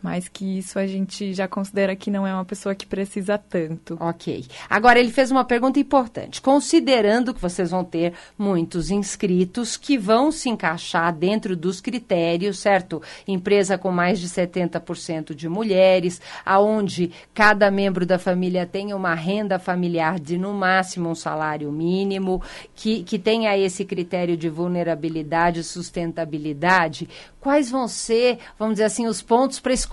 Mas 0.03 0.29
que 0.29 0.59
isso 0.59 0.79
a 0.79 0.87
gente 0.87 1.33
já 1.33 1.47
considera 1.47 1.95
que 1.95 2.11
não 2.11 2.27
é 2.27 2.33
uma 2.33 2.45
pessoa 2.45 2.75
que 2.75 2.87
precisa 2.87 3.37
tanto. 3.37 3.97
Ok. 4.01 4.47
Agora, 4.69 4.99
ele 4.99 5.11
fez 5.11 5.31
uma 5.31 5.45
pergunta 5.45 5.79
importante. 5.79 6.41
Considerando 6.41 7.35
que 7.35 7.41
vocês 7.41 7.71
vão 7.71 7.85
ter 7.85 8.15
muitos 8.39 8.91
inscritos 8.91 9.77
que 9.77 9.99
vão 9.99 10.33
se 10.33 10.49
encaixar 10.49 11.15
dentro 11.15 11.57
dos 11.57 11.81
critérios, 11.81 12.59
certo? 12.59 13.03
Empresa 13.27 13.77
com 13.77 13.91
mais 13.91 14.19
de 14.19 14.29
70% 14.29 15.35
de 15.35 15.49
mulheres, 15.49 16.21
aonde 16.45 17.11
cada 17.35 17.71
membro 17.71 18.07
da 18.07 18.19
família 18.19 18.67
tenha 18.67 18.97
uma 18.97 19.15
renda 19.15 19.59
familiar 19.59 20.19
de 20.19 20.39
no 20.39 20.55
máximo 20.55 21.11
um 21.11 21.15
salário 21.15 21.71
mínimo, 21.71 22.43
que, 22.75 23.03
que 23.03 23.19
tenha 23.19 23.57
esse 23.57 23.85
critério 23.85 24.37
de 24.37 24.49
vulnerabilidade 24.49 25.61
e 25.61 25.65
sustentabilidade, 25.65 27.09
quais 27.41 27.71
vão 27.71 27.89
ser, 27.89 28.39
vamos 28.59 28.75
dizer 28.75 28.85
assim, 28.85 29.07
os 29.07 29.23
pontos 29.23 29.59
para 29.59 29.73
escolher, 29.73 29.90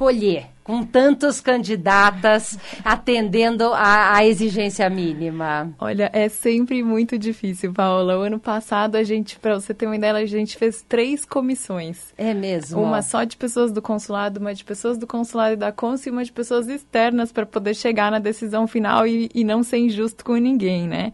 com 0.68 0.84
tantas 0.84 1.40
candidatas 1.40 2.60
atendendo 2.84 3.72
à 3.74 4.26
exigência 4.26 4.90
mínima? 4.90 5.74
Olha, 5.80 6.10
é 6.14 6.28
sempre 6.28 6.84
muito 6.84 7.18
difícil, 7.18 7.72
Paola. 7.72 8.18
O 8.18 8.22
ano 8.22 8.38
passado, 8.38 8.96
a 8.96 9.04
gente, 9.04 9.40
para 9.40 9.56
você 9.56 9.74
ter 9.74 9.86
uma 9.86 9.96
ideia, 9.96 10.14
a 10.14 10.26
gente 10.26 10.58
fez 10.58 10.82
três 10.82 11.24
comissões. 11.24 12.14
É 12.18 12.34
mesmo? 12.34 12.82
Uma 12.82 13.02
só 13.02 13.24
de 13.24 13.38
pessoas 13.38 13.72
do 13.72 13.82
consulado, 13.82 14.42
uma 14.42 14.54
de 14.54 14.66
pessoas 14.66 14.98
do 14.98 15.08
consulado 15.08 15.54
e 15.54 15.58
da 15.58 15.72
Consul 15.72 16.12
e 16.12 16.16
uma 16.16 16.24
de 16.26 16.34
pessoas 16.34 16.68
externas 16.68 17.32
para 17.32 17.46
poder 17.46 17.74
chegar 17.74 18.12
na 18.12 18.20
decisão 18.20 18.68
final 18.68 19.08
e, 19.08 19.30
e 19.34 19.46
não 19.46 19.64
ser 19.64 19.78
injusto 19.78 20.24
com 20.24 20.36
ninguém, 20.36 20.86
né? 20.86 21.14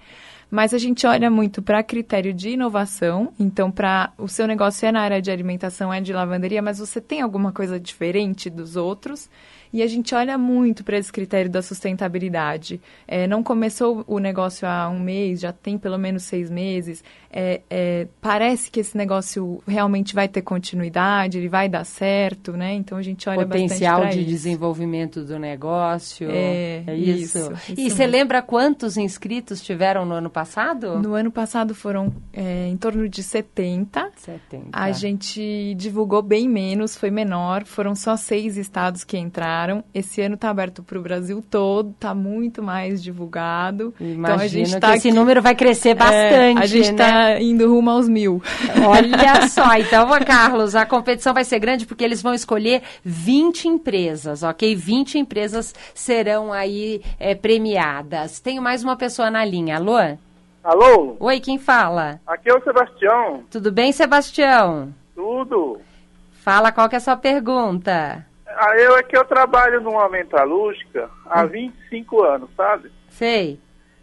Mas 0.53 0.71
a 0.71 0.77
gente 0.77 1.07
olha 1.07 1.31
muito 1.31 1.63
para 1.63 1.81
critério 1.81 2.31
de 2.31 2.51
inovação. 2.51 3.33
Então, 3.39 3.71
para 3.71 4.13
o 4.19 4.27
seu 4.27 4.45
negócio 4.45 4.85
é 4.85 4.91
na 4.91 5.01
área 5.01 5.19
de 5.19 5.31
alimentação, 5.31 5.91
é 5.91 5.99
de 5.99 6.13
lavanderia, 6.13 6.61
mas 6.61 6.77
você 6.77 7.01
tem 7.01 7.21
alguma 7.21 7.51
coisa 7.51 7.79
diferente 7.79 8.51
dos 8.51 8.75
outros. 8.75 9.31
E 9.73 9.81
a 9.81 9.87
gente 9.87 10.13
olha 10.13 10.37
muito 10.37 10.83
para 10.83 10.97
esse 10.99 11.11
critério 11.11 11.49
da 11.49 11.63
sustentabilidade. 11.63 12.79
É, 13.07 13.25
não 13.25 13.41
começou 13.41 14.03
o 14.07 14.19
negócio 14.19 14.67
há 14.67 14.87
um 14.87 14.99
mês, 14.99 15.39
já 15.39 15.51
tem 15.51 15.79
pelo 15.79 15.97
menos 15.97 16.23
seis 16.23 16.47
meses. 16.47 17.03
É, 17.31 17.61
é, 17.67 18.07
parece 18.21 18.69
que 18.69 18.79
esse 18.79 18.95
negócio 18.95 19.63
realmente 19.67 20.13
vai 20.13 20.27
ter 20.27 20.43
continuidade, 20.43 21.39
ele 21.39 21.49
vai 21.49 21.67
dar 21.67 21.83
certo, 21.83 22.51
né? 22.51 22.75
Então 22.75 22.95
a 22.95 23.01
gente 23.01 23.27
olha 23.27 23.47
Potencial 23.47 24.01
bastante 24.01 24.17
de 24.17 24.21
isso. 24.21 24.29
desenvolvimento 24.29 25.23
do 25.23 25.39
negócio. 25.39 26.29
É, 26.29 26.83
é 26.85 26.95
isso. 26.95 27.39
isso, 27.39 27.51
e 27.69 27.87
isso 27.87 27.95
você 27.95 28.03
mesmo. 28.03 28.11
lembra 28.11 28.41
quantos 28.43 28.95
inscritos 28.95 29.63
tiveram 29.63 30.05
no 30.05 30.13
ano 30.13 30.29
passado? 30.29 30.99
No 30.99 31.15
ano 31.15 31.31
passado 31.31 31.73
foram 31.73 32.13
é, 32.31 32.67
em 32.67 32.77
torno 32.77 33.09
de 33.09 33.23
70. 33.23 34.11
70. 34.17 34.67
A 34.71 34.91
gente 34.91 35.73
divulgou 35.75 36.21
bem 36.21 36.47
menos, 36.47 36.95
foi 36.95 37.09
menor. 37.09 37.65
Foram 37.65 37.95
só 37.95 38.15
seis 38.15 38.57
estados 38.57 39.03
que 39.03 39.17
entraram. 39.17 39.62
Esse 39.93 40.21
ano 40.21 40.35
está 40.35 40.49
aberto 40.49 40.81
para 40.83 40.97
o 40.97 41.01
Brasil 41.01 41.43
todo, 41.49 41.91
está 41.91 42.13
muito 42.13 42.61
mais 42.63 43.01
divulgado. 43.03 43.93
Imagino 43.99 44.17
então 44.23 44.35
a 44.35 44.47
gente 44.47 44.73
que 44.73 44.79
tá 44.79 44.95
esse 44.95 45.07
aqui- 45.09 45.17
número 45.17 45.41
vai 45.41 45.55
crescer 45.55 45.93
bastante, 45.93 46.57
É, 46.59 46.61
a 46.61 46.65
gente 46.65 46.91
né? 46.91 46.91
está 46.91 47.41
indo 47.41 47.69
rumo 47.73 47.89
aos 47.89 48.07
mil. 48.09 48.41
Olha 48.87 49.47
só, 49.47 49.73
então, 49.75 50.09
ô, 50.09 50.25
Carlos, 50.25 50.75
a 50.75 50.85
competição 50.85 51.33
vai 51.33 51.43
ser 51.43 51.59
grande 51.59 51.85
porque 51.85 52.03
eles 52.03 52.21
vão 52.21 52.33
escolher 52.33 52.81
20 53.03 53.67
empresas, 53.67 54.43
ok? 54.43 54.75
20 54.75 55.17
empresas 55.19 55.73
serão 55.93 56.51
aí 56.51 57.01
é, 57.19 57.35
premiadas. 57.35 58.39
Tenho 58.39 58.61
mais 58.61 58.83
uma 58.83 58.95
pessoa 58.95 59.29
na 59.31 59.45
linha. 59.45 59.77
Alô? 59.77 59.97
Alô? 60.63 61.17
Oi, 61.19 61.39
quem 61.39 61.57
fala? 61.59 62.19
Aqui 62.25 62.49
é 62.49 62.53
o 62.55 62.63
Sebastião. 62.63 63.43
Tudo 63.51 63.71
bem, 63.71 63.91
Sebastião? 63.91 64.93
Tudo. 65.13 65.79
Fala 66.41 66.71
qual 66.71 66.87
que 66.89 66.95
é 66.95 66.97
a 66.97 67.01
sua 67.01 67.15
pergunta. 67.17 68.25
Ah, 68.57 68.77
eu 68.77 68.97
é 68.97 69.03
que 69.03 69.17
eu 69.17 69.25
trabalho 69.25 69.81
numa 69.81 70.07
metalúrgica 70.09 71.09
há 71.25 71.45
25 71.45 72.23
anos, 72.23 72.49
sabe? 72.55 72.91
Sei. 73.09 73.59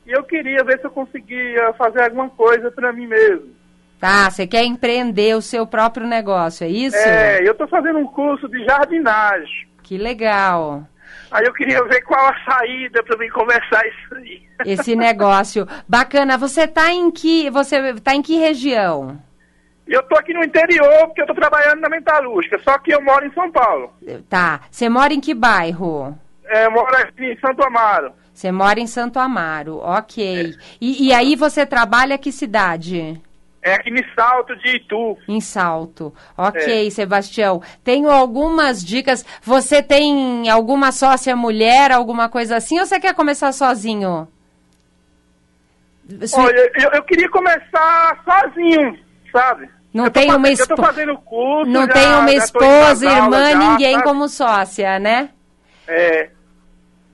E 0.07 0.13
eu 0.13 0.23
queria 0.25 0.65
ver 0.65 0.79
se 0.81 0.87
eu 0.87 0.91
conseguia 0.91 1.73
fazer 1.75 2.03
alguma 2.03 2.29
coisa 2.31 2.71
para 2.71 2.93
mim 2.93 3.07
mesmo. 3.07 3.55
Tá, 4.01 4.31
você 4.31 4.47
quer 4.47 4.65
empreender 4.65 5.37
o 5.37 5.43
seu 5.43 5.67
próprio 5.67 6.07
negócio, 6.07 6.65
é 6.65 6.69
isso? 6.69 6.97
É, 6.97 7.47
eu 7.47 7.55
tô 7.55 7.69
fazendo 7.69 7.99
um 7.99 8.07
curso 8.07 8.49
de 8.49 8.65
jardinagem. 8.65 9.69
Que 9.83 9.99
legal. 9.99 10.85
Aí 11.31 11.45
eu 11.45 11.53
queria 11.53 11.85
ver 11.85 12.01
qual 12.03 12.29
a 12.29 12.35
saída 12.45 13.03
para 13.05 13.19
mim 13.19 13.29
começar 13.29 13.87
isso 13.87 14.15
aí. 14.15 14.43
Esse 14.65 14.97
negócio. 14.97 15.67
Bacana. 15.89 16.37
Você 16.39 16.67
tá 16.67 16.93
em 16.93 17.11
que. 17.11 17.51
Você 17.51 17.95
tá 18.01 18.15
em 18.15 18.23
que 18.23 18.37
região? 18.37 19.21
Eu 19.91 20.05
tô 20.05 20.17
aqui 20.17 20.33
no 20.33 20.45
interior 20.45 21.07
porque 21.07 21.21
eu 21.21 21.27
tô 21.27 21.35
trabalhando 21.35 21.81
na 21.81 21.89
metalúrgica, 21.89 22.61
só 22.61 22.79
que 22.79 22.95
eu 22.95 23.03
moro 23.03 23.27
em 23.27 23.33
São 23.33 23.51
Paulo. 23.51 23.93
Tá. 24.29 24.61
Você 24.71 24.89
mora 24.89 25.13
em 25.13 25.21
que 25.21 25.35
bairro? 25.35 26.17
É, 26.47 26.67
eu 26.67 26.71
moro 26.71 26.97
aqui 26.97 27.25
em 27.25 27.41
Santo 27.41 27.61
Amaro. 27.65 28.13
Você 28.33 28.53
mora 28.53 28.79
em 28.79 28.87
Santo 28.87 29.19
Amaro, 29.19 29.79
ok. 29.79 30.55
E, 30.81 31.09
e 31.09 31.13
aí 31.13 31.35
você 31.35 31.67
trabalha 31.67 32.17
que 32.17 32.31
cidade? 32.31 33.21
É 33.63 33.75
aqui 33.75 33.91
em 33.91 34.15
Salto 34.15 34.57
de 34.57 34.77
Itu. 34.77 35.19
Em 35.27 35.41
Salto. 35.41 36.15
Ok, 36.39 36.89
Sebastião. 36.93 37.61
Tenho 37.83 38.09
algumas 38.11 38.83
dicas. 38.85 39.27
Você 39.43 39.83
tem 39.83 40.49
alguma 40.49 40.93
sócia 40.93 41.35
mulher, 41.35 41.91
alguma 41.91 42.29
coisa 42.29 42.57
assim, 42.57 42.79
ou 42.79 42.87
você 42.87 43.01
quer 43.01 43.13
começar 43.13 43.51
sozinho? 43.53 44.29
Olha, 46.33 46.73
eu, 46.77 46.91
eu 46.93 47.03
queria 47.03 47.29
começar 47.29 48.23
sozinho, 48.25 48.97
sabe? 49.33 49.69
Não 49.93 50.05
eu 50.05 50.11
tem 50.11 50.31
uma 50.31 50.39
fazendo- 50.49 50.61
Eu 50.61 50.67
tô 50.67 50.75
espo- 50.75 50.83
fazendo 50.87 51.19
curso, 51.19 51.71
Não 51.71 51.87
já- 51.87 51.93
tem 51.93 52.07
uma 52.09 52.33
esposa, 52.33 53.07
irmã, 53.07 53.51
já, 53.51 53.59
ninguém 53.59 53.93
sabe? 53.95 54.05
como 54.05 54.29
sócia, 54.29 54.99
né? 54.99 55.31
É, 55.89 56.31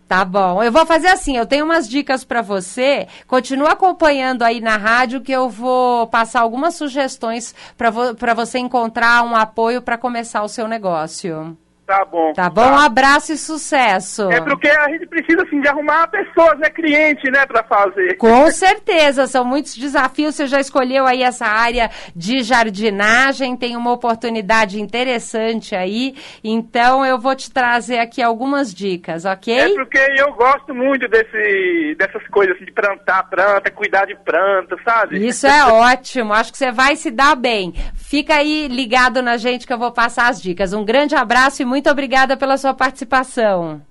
Tá 0.09 0.25
bom. 0.25 0.63
Eu 0.63 0.71
vou 0.71 0.87
fazer 0.87 1.09
assim, 1.09 1.37
eu 1.37 1.45
tenho 1.47 1.65
umas 1.65 1.89
dicas 1.89 2.23
para 2.23 2.41
você. 2.41 3.09
Continua 3.27 3.73
acompanhando 3.73 4.43
aí 4.45 4.61
na 4.61 4.77
rádio 4.77 5.21
que 5.21 5.33
eu 5.33 5.49
vou 5.49 6.07
passar 6.07 6.43
algumas 6.43 6.77
sugestões 6.77 7.53
para 7.77 7.91
vo 7.91 8.15
você 8.37 8.61
encontrar 8.61 9.25
um 9.25 9.35
apoio 9.35 9.83
para 9.83 9.99
começar 9.99 10.45
o 10.45 10.49
seu 10.49 10.69
negócio. 10.69 11.59
Tá 11.87 12.05
bom. 12.05 12.33
Tá 12.33 12.51
bom? 12.51 12.63
Um 12.63 12.79
abraço 12.79 13.33
e 13.33 13.37
sucesso. 13.37 14.31
É 14.31 14.41
porque 14.41 14.69
a 14.69 14.89
gente 14.91 15.07
precisa, 15.07 15.43
assim, 15.43 15.61
de 15.61 15.69
arrumar 15.69 16.09
pessoas, 16.09 16.59
né, 16.59 16.69
cliente, 16.69 17.31
né, 17.31 17.47
pra 17.47 17.63
fazer. 17.63 18.17
Com 18.17 18.51
certeza, 18.51 19.27
são 19.27 19.45
muitos 19.45 19.77
desafios. 19.77 20.35
Você 20.35 20.47
já 20.47 20.61
escolheu 20.61 21.07
aí 21.07 21.23
essa 21.23 21.47
área 21.47 21.91
de 22.15 22.43
jardinagem, 22.43 23.57
tem 23.57 23.77
uma 23.77 23.93
oportunidade 23.93 24.81
interessante 24.81 25.75
aí. 25.75 26.15
Então 26.43 27.07
eu 27.07 27.19
vou 27.19 27.35
te 27.35 27.51
trazer 27.51 27.99
aqui 27.99 28.23
algumas 28.23 28.75
dicas, 28.75 29.25
ok? 29.25 29.55
É 29.55 29.75
porque 29.75 29.99
eu 30.19 30.33
gosto 30.33 30.75
muito 30.75 31.07
desse, 31.09 31.95
dessas 31.97 32.27
coisas, 32.29 32.57
assim, 32.57 32.65
de 32.65 32.73
plantar 32.73 33.25
planta, 33.31 33.71
cuidar 33.71 34.07
de 34.07 34.17
planta, 34.17 34.77
sabe? 34.85 35.25
Isso 35.25 35.47
é 35.47 35.65
ótimo, 35.71 36.33
acho 36.33 36.51
que 36.51 36.59
você 36.59 36.73
vai 36.73 36.97
se 36.97 37.11
dar 37.11 37.37
bem. 37.37 37.73
Fica 37.95 38.37
aí 38.37 38.67
ligado 38.69 39.23
na 39.23 39.37
gente 39.37 39.67
que 39.67 39.73
eu 39.73 39.79
vou 39.79 39.93
passar 39.93 40.29
as 40.29 40.43
dicas. 40.43 40.73
Um 40.73 40.85
grande 40.85 41.15
abraço 41.15 41.63
e 41.63 41.65
muito 41.65 41.76
obrigada 41.91 42.37
pela 42.37 42.57
sua 42.57 42.75
participação. 42.75 43.83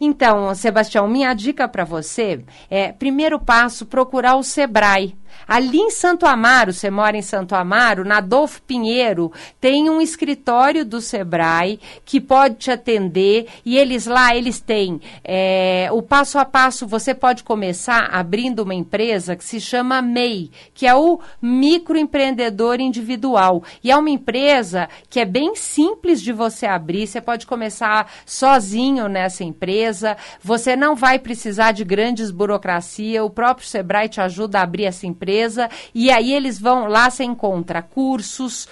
Então, 0.00 0.54
Sebastião, 0.54 1.08
minha 1.08 1.34
dica 1.34 1.66
para 1.66 1.84
você 1.84 2.44
é, 2.70 2.92
primeiro 2.92 3.38
passo, 3.38 3.84
procurar 3.84 4.36
o 4.36 4.42
Sebrae. 4.42 5.16
Ali 5.46 5.78
em 5.78 5.90
Santo 5.90 6.26
Amaro, 6.26 6.72
você 6.72 6.90
mora 6.90 7.16
em 7.16 7.22
Santo 7.22 7.54
Amaro, 7.54 8.04
na 8.04 8.18
Adolfo 8.18 8.60
Pinheiro, 8.62 9.32
tem 9.60 9.88
um 9.88 10.00
escritório 10.00 10.84
do 10.84 11.00
Sebrae 11.00 11.80
que 12.04 12.20
pode 12.20 12.56
te 12.56 12.70
atender 12.70 13.46
e 13.64 13.78
eles 13.78 14.06
lá, 14.06 14.34
eles 14.34 14.60
têm 14.60 15.00
é, 15.24 15.88
o 15.92 16.02
passo 16.02 16.38
a 16.38 16.44
passo, 16.44 16.86
você 16.86 17.14
pode 17.14 17.44
começar 17.44 18.08
abrindo 18.12 18.60
uma 18.60 18.74
empresa 18.74 19.36
que 19.36 19.44
se 19.44 19.60
chama 19.60 20.02
MEI, 20.02 20.50
que 20.74 20.86
é 20.86 20.94
o 20.94 21.20
microempreendedor 21.40 22.80
individual. 22.80 23.62
E 23.82 23.90
é 23.90 23.96
uma 23.96 24.10
empresa 24.10 24.88
que 25.08 25.20
é 25.20 25.24
bem 25.24 25.54
simples 25.54 26.20
de 26.20 26.32
você 26.32 26.66
abrir, 26.66 27.06
você 27.06 27.20
pode 27.20 27.46
começar 27.46 28.10
sozinho 28.26 29.08
nessa 29.08 29.44
empresa, 29.44 30.16
você 30.42 30.76
não 30.76 30.94
vai 30.94 31.18
precisar 31.18 31.72
de 31.72 31.84
grandes 31.84 32.30
burocracia, 32.30 33.24
o 33.24 33.30
próprio 33.30 33.66
Sebrae 33.66 34.08
te 34.08 34.20
ajuda 34.20 34.58
a 34.58 34.62
abrir 34.62 34.84
essa 34.84 35.06
empresa 35.06 35.27
e 35.94 36.10
aí 36.10 36.32
eles 36.32 36.58
vão 36.58 36.86
lá 36.86 37.10
você 37.10 37.24
encontra 37.24 37.82
cursos 37.82 38.68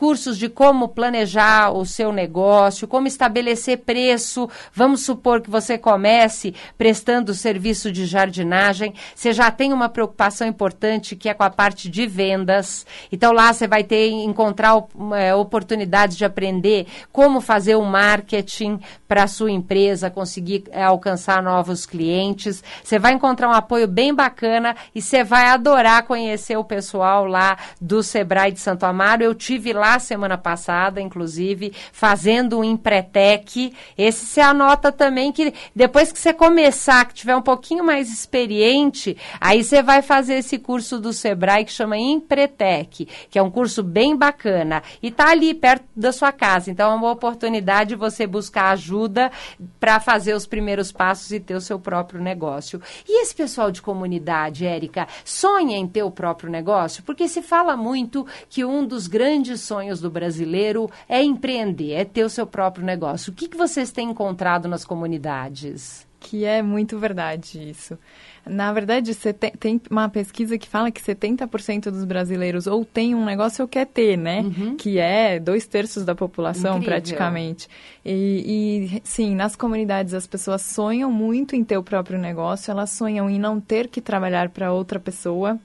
cursos 0.00 0.38
de 0.38 0.48
como 0.48 0.88
planejar 0.88 1.72
o 1.76 1.84
seu 1.84 2.10
negócio, 2.10 2.88
como 2.88 3.06
estabelecer 3.06 3.80
preço. 3.80 4.48
Vamos 4.72 5.04
supor 5.04 5.42
que 5.42 5.50
você 5.50 5.76
comece 5.76 6.54
prestando 6.78 7.34
serviço 7.34 7.92
de 7.92 8.06
jardinagem, 8.06 8.94
você 9.14 9.30
já 9.30 9.50
tem 9.50 9.74
uma 9.74 9.90
preocupação 9.90 10.48
importante 10.48 11.14
que 11.14 11.28
é 11.28 11.34
com 11.34 11.42
a 11.42 11.50
parte 11.50 11.90
de 11.90 12.06
vendas. 12.06 12.86
Então 13.12 13.30
lá 13.30 13.52
você 13.52 13.68
vai 13.68 13.84
ter 13.84 14.08
encontrar 14.08 14.82
é, 15.18 15.34
oportunidades 15.34 16.16
de 16.16 16.24
aprender 16.24 16.86
como 17.12 17.42
fazer 17.42 17.74
o 17.74 17.84
marketing 17.84 18.80
para 19.06 19.24
a 19.24 19.28
sua 19.28 19.50
empresa, 19.50 20.08
conseguir 20.08 20.64
é, 20.70 20.82
alcançar 20.82 21.42
novos 21.42 21.84
clientes. 21.84 22.64
Você 22.82 22.98
vai 22.98 23.12
encontrar 23.12 23.50
um 23.50 23.52
apoio 23.52 23.86
bem 23.86 24.14
bacana 24.14 24.74
e 24.94 25.02
você 25.02 25.22
vai 25.22 25.48
adorar 25.48 26.04
conhecer 26.04 26.56
o 26.56 26.64
pessoal 26.64 27.26
lá 27.26 27.58
do 27.78 28.02
Sebrae 28.02 28.50
de 28.50 28.60
Santo 28.60 28.86
Amaro. 28.86 29.22
Eu 29.22 29.34
tive 29.34 29.74
lá 29.74 29.89
semana 29.98 30.38
passada, 30.38 31.00
inclusive, 31.00 31.72
fazendo 31.92 32.58
um 32.58 32.64
Empretec. 32.64 33.72
Esse 33.96 34.26
você 34.26 34.40
anota 34.40 34.92
também 34.92 35.32
que 35.32 35.52
depois 35.74 36.12
que 36.12 36.18
você 36.18 36.32
começar, 36.32 37.06
que 37.06 37.14
tiver 37.14 37.36
um 37.36 37.42
pouquinho 37.42 37.84
mais 37.84 38.10
experiente, 38.10 39.16
aí 39.40 39.64
você 39.64 39.82
vai 39.82 40.02
fazer 40.02 40.34
esse 40.34 40.58
curso 40.58 40.98
do 41.00 41.12
Sebrae 41.12 41.64
que 41.64 41.72
chama 41.72 41.98
Empretec, 41.98 43.08
que 43.28 43.38
é 43.38 43.42
um 43.42 43.50
curso 43.50 43.82
bem 43.82 44.16
bacana. 44.16 44.82
E 45.02 45.10
tá 45.10 45.30
ali 45.30 45.54
perto 45.54 45.84
da 45.96 46.12
sua 46.12 46.32
casa. 46.32 46.70
Então 46.70 46.92
é 46.92 46.94
uma 46.94 47.10
oportunidade 47.10 47.90
de 47.90 47.96
você 47.96 48.26
buscar 48.26 48.70
ajuda 48.70 49.30
para 49.78 49.98
fazer 49.98 50.34
os 50.34 50.46
primeiros 50.46 50.92
passos 50.92 51.30
e 51.32 51.40
ter 51.40 51.54
o 51.54 51.60
seu 51.60 51.78
próprio 51.78 52.20
negócio. 52.20 52.80
E 53.08 53.22
esse 53.22 53.34
pessoal 53.34 53.70
de 53.70 53.82
comunidade, 53.82 54.66
Érica, 54.66 55.08
sonha 55.24 55.76
em 55.76 55.86
ter 55.86 56.02
o 56.02 56.10
próprio 56.10 56.50
negócio? 56.50 57.02
Porque 57.02 57.26
se 57.26 57.42
fala 57.42 57.76
muito 57.76 58.26
que 58.48 58.64
um 58.64 58.86
dos 58.86 59.06
grandes 59.06 59.60
sonhos 59.60 59.79
do 60.00 60.10
brasileiro 60.10 60.90
é 61.08 61.22
empreender, 61.22 61.92
é 61.92 62.04
ter 62.04 62.24
o 62.24 62.30
seu 62.30 62.46
próprio 62.46 62.84
negócio. 62.84 63.32
O 63.32 63.34
que, 63.34 63.48
que 63.48 63.56
vocês 63.56 63.90
têm 63.90 64.10
encontrado 64.10 64.68
nas 64.68 64.84
comunidades? 64.84 66.06
Que 66.20 66.44
é 66.44 66.62
muito 66.62 66.98
verdade 66.98 67.70
isso. 67.70 67.98
Na 68.46 68.72
verdade, 68.72 69.12
tem 69.58 69.80
uma 69.90 70.08
pesquisa 70.08 70.58
que 70.58 70.68
fala 70.68 70.90
que 70.90 71.00
70% 71.00 71.90
dos 71.90 72.04
brasileiros 72.04 72.66
ou 72.66 72.84
tem 72.84 73.14
um 73.14 73.24
negócio 73.24 73.62
ou 73.62 73.68
quer 73.68 73.86
ter, 73.86 74.16
né? 74.16 74.40
Uhum. 74.40 74.76
Que 74.76 74.98
é 74.98 75.38
dois 75.38 75.66
terços 75.66 76.04
da 76.04 76.14
população, 76.14 76.76
Incrível. 76.76 76.94
praticamente. 76.94 77.68
E, 78.04 78.92
e, 78.94 79.02
sim, 79.04 79.34
nas 79.34 79.56
comunidades 79.56 80.12
as 80.12 80.26
pessoas 80.26 80.62
sonham 80.62 81.10
muito 81.10 81.56
em 81.56 81.64
ter 81.64 81.78
o 81.78 81.82
próprio 81.82 82.18
negócio, 82.18 82.70
elas 82.70 82.90
sonham 82.90 83.28
em 83.28 83.38
não 83.38 83.60
ter 83.60 83.88
que 83.88 84.00
trabalhar 84.00 84.50
para 84.50 84.72
outra 84.72 85.00
pessoa. 85.00 85.58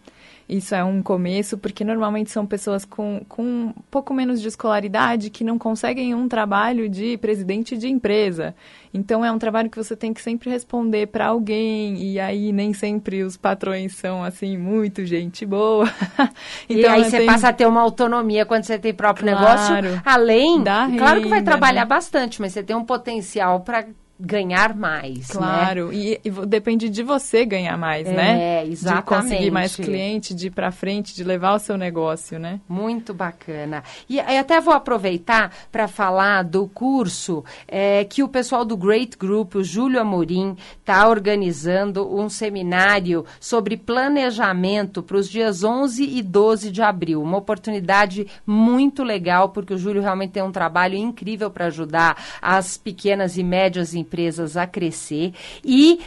Isso 0.48 0.76
é 0.76 0.84
um 0.84 1.02
começo, 1.02 1.58
porque 1.58 1.84
normalmente 1.84 2.30
são 2.30 2.46
pessoas 2.46 2.86
com, 2.86 3.26
com 3.28 3.44
um 3.44 3.74
pouco 3.90 4.14
menos 4.14 4.40
de 4.40 4.48
escolaridade 4.48 5.32
que 5.32 5.44
não 5.44 5.58
conseguem 5.58 6.14
um 6.14 6.28
trabalho 6.28 6.88
de 6.88 7.18
presidente 7.18 7.76
de 7.76 7.88
empresa. 7.88 8.54
Então 8.94 9.26
é 9.26 9.32
um 9.32 9.40
trabalho 9.40 9.72
que 9.72 9.78
você 9.78 9.96
tem 9.96 10.14
que 10.14 10.22
sempre 10.22 10.52
responder 10.52 11.08
para 11.08 11.28
alguém, 11.28 11.98
e 11.98 12.20
aí 12.20 12.52
nem 12.52 12.74
sempre 12.74 13.24
os 13.24 13.36
patrões 13.36 13.96
são 13.96 14.24
assim, 14.24 14.56
muito 14.56 15.04
gente 15.04 15.48
boa. 15.48 15.92
então, 16.70 16.92
e 16.92 17.04
aí 17.04 17.04
você 17.06 17.18
tem... 17.18 17.26
passa 17.26 17.50
a 17.50 17.54
ter 17.54 17.66
uma 17.66 17.82
autonomia 17.82 18.46
quando 18.46 18.66
você 18.66 18.78
tem 18.78 18.94
próprio 18.94 19.28
claro, 19.28 19.42
negócio, 19.42 20.02
além. 20.06 20.64
Claro 20.96 21.22
que 21.22 21.28
vai 21.28 21.42
trabalhar 21.42 21.82
né? 21.82 21.88
bastante, 21.88 22.40
mas 22.40 22.54
você 22.54 22.62
tem 22.62 22.76
um 22.76 22.86
potencial 22.86 23.62
para 23.62 23.86
ganhar 24.20 24.74
mais. 24.76 25.30
Né? 25.30 25.36
Claro, 25.36 25.88
né? 25.90 25.96
e, 25.96 26.22
e, 26.24 26.32
depende 26.46 26.90
de 26.90 27.04
você 27.04 27.46
ganhar 27.46 27.78
mais, 27.78 28.08
é, 28.08 28.14
né? 28.14 28.42
É, 28.42 28.68
exatamente. 28.68 29.04
De 29.04 29.10
conseguir 29.10 29.52
mais 29.52 29.76
cliente, 29.76 30.34
de 30.34 30.48
ir 30.48 30.52
para 30.52 30.72
frente, 30.72 31.14
de 31.14 31.24
levar 31.24 31.56
o 31.56 31.60
seu 31.60 31.78
negócio, 31.78 32.40
né? 32.40 32.62
Muito 32.68 33.14
bacana. 33.14 33.84
E, 34.10 34.16
e 34.16 34.38
até 34.38 34.62
vou 34.62 34.74
aproveitar 34.74 35.54
para 35.72 35.88
falar 35.88 36.44
do 36.44 36.68
curso 36.68 37.44
é, 37.68 38.06
que 38.06 38.24
o 38.24 38.28
pessoal 38.28 38.64
do 38.64 38.78
Great 38.78 39.18
Group, 39.18 39.56
o 39.56 39.64
Júlio 39.64 40.00
Amorim, 40.00 40.56
está 40.80 41.08
organizando 41.10 42.08
um 42.16 42.30
seminário 42.30 43.26
sobre 43.40 43.76
planejamento 43.76 45.04
para 45.04 45.18
os 45.18 45.30
dias 45.30 45.64
11 45.64 46.04
e 46.04 46.22
12 46.22 46.72
de 46.72 46.82
abril. 46.82 47.22
Uma 47.22 47.38
oportunidade 47.38 48.28
muito 48.48 49.04
legal, 49.04 49.50
porque 49.50 49.74
o 49.74 49.78
Júlio 49.78 50.02
realmente 50.02 50.32
tem 50.32 50.44
um 50.44 50.52
trabalho 50.52 50.96
incrível 50.96 51.52
para 51.52 51.66
ajudar 51.66 52.16
as 52.42 52.78
pequenas 52.78 53.38
e 53.38 53.44
médias 53.44 53.94
empresas 53.94 54.05
empresas 54.06 54.56
a 54.56 54.66
crescer 54.68 55.34
e 55.64 56.00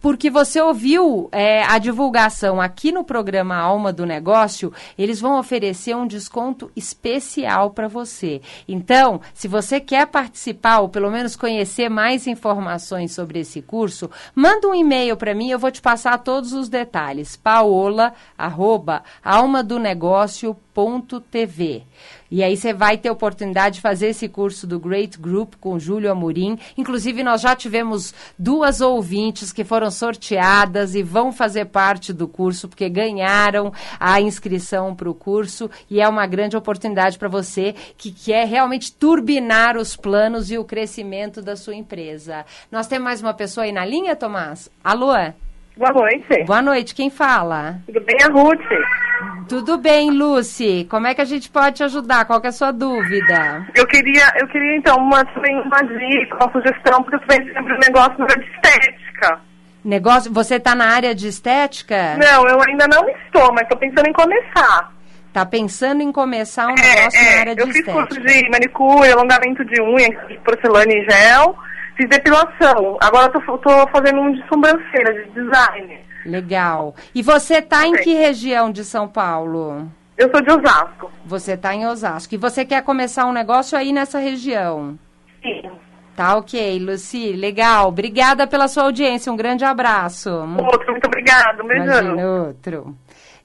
porque 0.00 0.30
você 0.30 0.60
ouviu 0.60 1.28
é, 1.30 1.62
a 1.64 1.78
divulgação 1.78 2.60
aqui 2.60 2.90
no 2.90 3.04
programa 3.04 3.56
Alma 3.56 3.92
do 3.92 4.06
Negócio, 4.06 4.72
eles 4.96 5.20
vão 5.20 5.38
oferecer 5.38 5.94
um 5.94 6.06
desconto 6.06 6.70
especial 6.74 7.70
para 7.70 7.86
você. 7.86 8.40
Então, 8.66 9.20
se 9.34 9.46
você 9.46 9.78
quer 9.78 10.06
participar 10.06 10.80
ou 10.80 10.88
pelo 10.88 11.10
menos 11.10 11.36
conhecer 11.36 11.88
mais 11.88 12.26
informações 12.26 13.12
sobre 13.12 13.40
esse 13.40 13.60
curso, 13.60 14.10
manda 14.34 14.66
um 14.66 14.74
e-mail 14.74 15.16
para 15.16 15.34
mim, 15.34 15.50
eu 15.50 15.58
vou 15.58 15.70
te 15.70 15.82
passar 15.82 16.16
todos 16.18 16.52
os 16.52 16.68
detalhes. 16.68 17.36
paola, 17.36 18.14
almadonegócio.tv. 20.80 21.82
E 22.30 22.44
aí 22.44 22.56
você 22.56 22.72
vai 22.72 22.96
ter 22.96 23.10
oportunidade 23.10 23.76
de 23.76 23.80
fazer 23.80 24.08
esse 24.08 24.28
curso 24.28 24.66
do 24.66 24.78
Great 24.78 25.18
Group 25.18 25.54
com 25.60 25.78
Júlio 25.80 26.10
Amorim. 26.10 26.58
Inclusive, 26.76 27.24
nós 27.24 27.40
já 27.40 27.56
tivemos 27.56 28.14
duas 28.38 28.80
ouvintes 28.80 29.52
que 29.52 29.64
foram 29.64 29.90
sorteadas 29.90 30.94
e 30.94 31.02
vão 31.02 31.32
fazer 31.32 31.66
parte 31.66 32.12
do 32.12 32.28
curso, 32.28 32.68
porque 32.68 32.88
ganharam 32.88 33.72
a 33.98 34.20
inscrição 34.20 34.94
para 34.94 35.10
o 35.10 35.14
curso. 35.14 35.68
E 35.90 36.00
é 36.00 36.08
uma 36.08 36.26
grande 36.26 36.56
oportunidade 36.56 37.18
para 37.18 37.28
você 37.28 37.74
que 37.96 38.12
quer 38.12 38.46
realmente 38.46 38.92
turbinar 38.92 39.76
os 39.76 39.96
planos 39.96 40.50
e 40.50 40.58
o 40.58 40.64
crescimento 40.64 41.42
da 41.42 41.56
sua 41.56 41.74
empresa. 41.74 42.46
Nós 42.70 42.86
temos 42.86 43.04
mais 43.04 43.20
uma 43.20 43.34
pessoa 43.34 43.64
aí 43.64 43.72
na 43.72 43.84
linha, 43.84 44.14
Tomás? 44.14 44.70
Alô? 44.84 45.10
Boa 45.80 45.92
noite. 45.92 46.44
Boa 46.44 46.60
noite, 46.60 46.94
quem 46.94 47.08
fala? 47.08 47.78
Tudo 47.86 48.04
bem, 48.04 48.18
a 48.22 48.26
Ruth? 48.26 49.48
Tudo 49.48 49.78
bem, 49.78 50.10
Lucy. 50.10 50.86
Como 50.90 51.06
é 51.06 51.14
que 51.14 51.22
a 51.22 51.24
gente 51.24 51.48
pode 51.48 51.76
te 51.76 51.82
ajudar? 51.82 52.26
Qual 52.26 52.38
é 52.44 52.48
a 52.48 52.52
sua 52.52 52.70
dúvida? 52.70 53.66
Eu 53.74 53.86
queria, 53.86 54.30
eu 54.38 54.46
queria 54.48 54.76
então 54.76 54.98
uma, 54.98 55.22
uma 55.22 55.82
dica, 55.82 56.36
uma 56.36 56.52
sugestão, 56.52 57.02
porque 57.02 57.16
eu 57.16 57.20
também 57.20 57.50
sempre 57.54 57.72
um 57.72 57.78
negócio 57.78 58.26
de 58.26 58.44
estética. 58.44 59.40
Negócio, 59.82 60.30
você 60.30 60.56
está 60.56 60.74
na 60.74 60.84
área 60.84 61.14
de 61.14 61.28
estética? 61.28 62.14
Não, 62.18 62.46
eu 62.46 62.58
ainda 62.68 62.86
não 62.86 63.08
estou, 63.08 63.50
mas 63.54 63.62
estou 63.62 63.78
pensando 63.78 64.06
em 64.06 64.12
começar. 64.12 64.92
Está 65.28 65.46
pensando 65.46 66.02
em 66.02 66.12
começar 66.12 66.66
um 66.66 66.74
é, 66.74 66.94
negócio 66.94 67.20
é, 67.20 67.34
na 67.34 67.40
área 67.40 67.56
de 67.56 67.62
estética? 67.62 67.90
Eu 67.90 68.06
fiz 68.06 68.16
curso 68.16 68.20
de 68.20 68.50
manicure, 68.50 69.12
alongamento 69.12 69.64
de 69.64 69.80
unha, 69.80 70.10
de 70.28 70.36
porcelana 70.40 70.92
e 70.92 71.06
gel 71.10 71.56
Fiz 72.00 72.08
depilação. 72.08 72.96
Agora 72.98 73.28
tô, 73.30 73.58
tô 73.58 73.70
fazendo 73.92 74.22
um 74.22 74.32
de 74.32 74.42
sobrancelha, 74.48 75.22
de 75.22 75.30
design. 75.32 75.98
Legal. 76.24 76.94
E 77.14 77.22
você 77.22 77.58
está 77.58 77.86
em 77.86 77.92
que 77.92 78.14
região 78.14 78.72
de 78.72 78.84
São 78.84 79.06
Paulo? 79.06 79.86
Eu 80.16 80.30
sou 80.30 80.40
de 80.40 80.50
Osasco. 80.50 81.10
Você 81.26 81.52
está 81.52 81.74
em 81.74 81.86
Osasco. 81.86 82.34
E 82.34 82.38
você 82.38 82.64
quer 82.64 82.82
começar 82.82 83.26
um 83.26 83.32
negócio 83.32 83.76
aí 83.76 83.92
nessa 83.92 84.18
região? 84.18 84.98
Sim. 85.42 85.70
Tá 86.16 86.36
ok, 86.36 86.78
Luci. 86.78 87.32
Legal. 87.32 87.88
Obrigada 87.88 88.46
pela 88.46 88.66
sua 88.66 88.84
audiência. 88.84 89.30
Um 89.30 89.36
grande 89.36 89.66
abraço. 89.66 90.30
Outro, 90.30 90.92
muito 90.92 91.06
obrigada. 91.06 91.62
Um 91.62 91.66
beijão. 91.66 91.84
Imagina, 91.84 92.26
outro. 92.26 92.96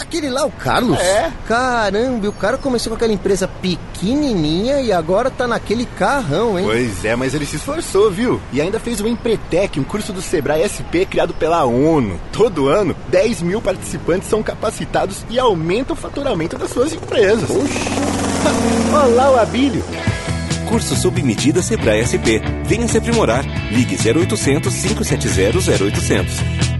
Aquele 0.00 0.30
lá, 0.30 0.44
o 0.44 0.50
Carlos? 0.50 0.98
É. 0.98 1.30
Caramba, 1.46 2.28
o 2.28 2.32
cara 2.32 2.56
começou 2.56 2.90
com 2.90 2.96
aquela 2.96 3.12
empresa 3.12 3.46
pequenininha 3.46 4.80
e 4.80 4.92
agora 4.92 5.30
tá 5.30 5.46
naquele 5.46 5.84
carrão, 5.84 6.58
hein? 6.58 6.64
Pois 6.64 7.04
é, 7.04 7.14
mas 7.14 7.34
ele 7.34 7.46
se 7.46 7.56
esforçou, 7.56 8.10
viu? 8.10 8.40
E 8.52 8.60
ainda 8.60 8.80
fez 8.80 9.00
o 9.00 9.06
Empretec, 9.06 9.78
um 9.78 9.84
curso 9.84 10.12
do 10.12 10.22
Sebrae 10.22 10.66
SP 10.66 11.04
criado 11.04 11.34
pela 11.34 11.64
ONU. 11.64 12.18
Todo 12.32 12.68
ano, 12.68 12.96
10 13.08 13.42
mil 13.42 13.60
participantes 13.60 14.28
são 14.28 14.42
capacitados 14.42 15.24
e 15.28 15.38
aumentam 15.38 15.94
o 15.94 15.98
faturamento 15.98 16.56
das 16.56 16.70
suas 16.70 16.92
empresas. 16.92 17.48
Poxa! 17.48 18.94
Olha 18.94 19.14
lá 19.14 19.30
o 19.32 19.38
Abílio. 19.38 19.84
Curso 20.68 20.94
sob 20.94 21.20
medida 21.22 21.62
Sebrae 21.62 22.06
SP. 22.06 22.40
Venha 22.64 22.86
se 22.86 22.96
aprimorar. 22.96 23.44
Ligue 23.72 23.96
0800 23.96 24.72
570 24.72 25.58
0800. 25.84 26.79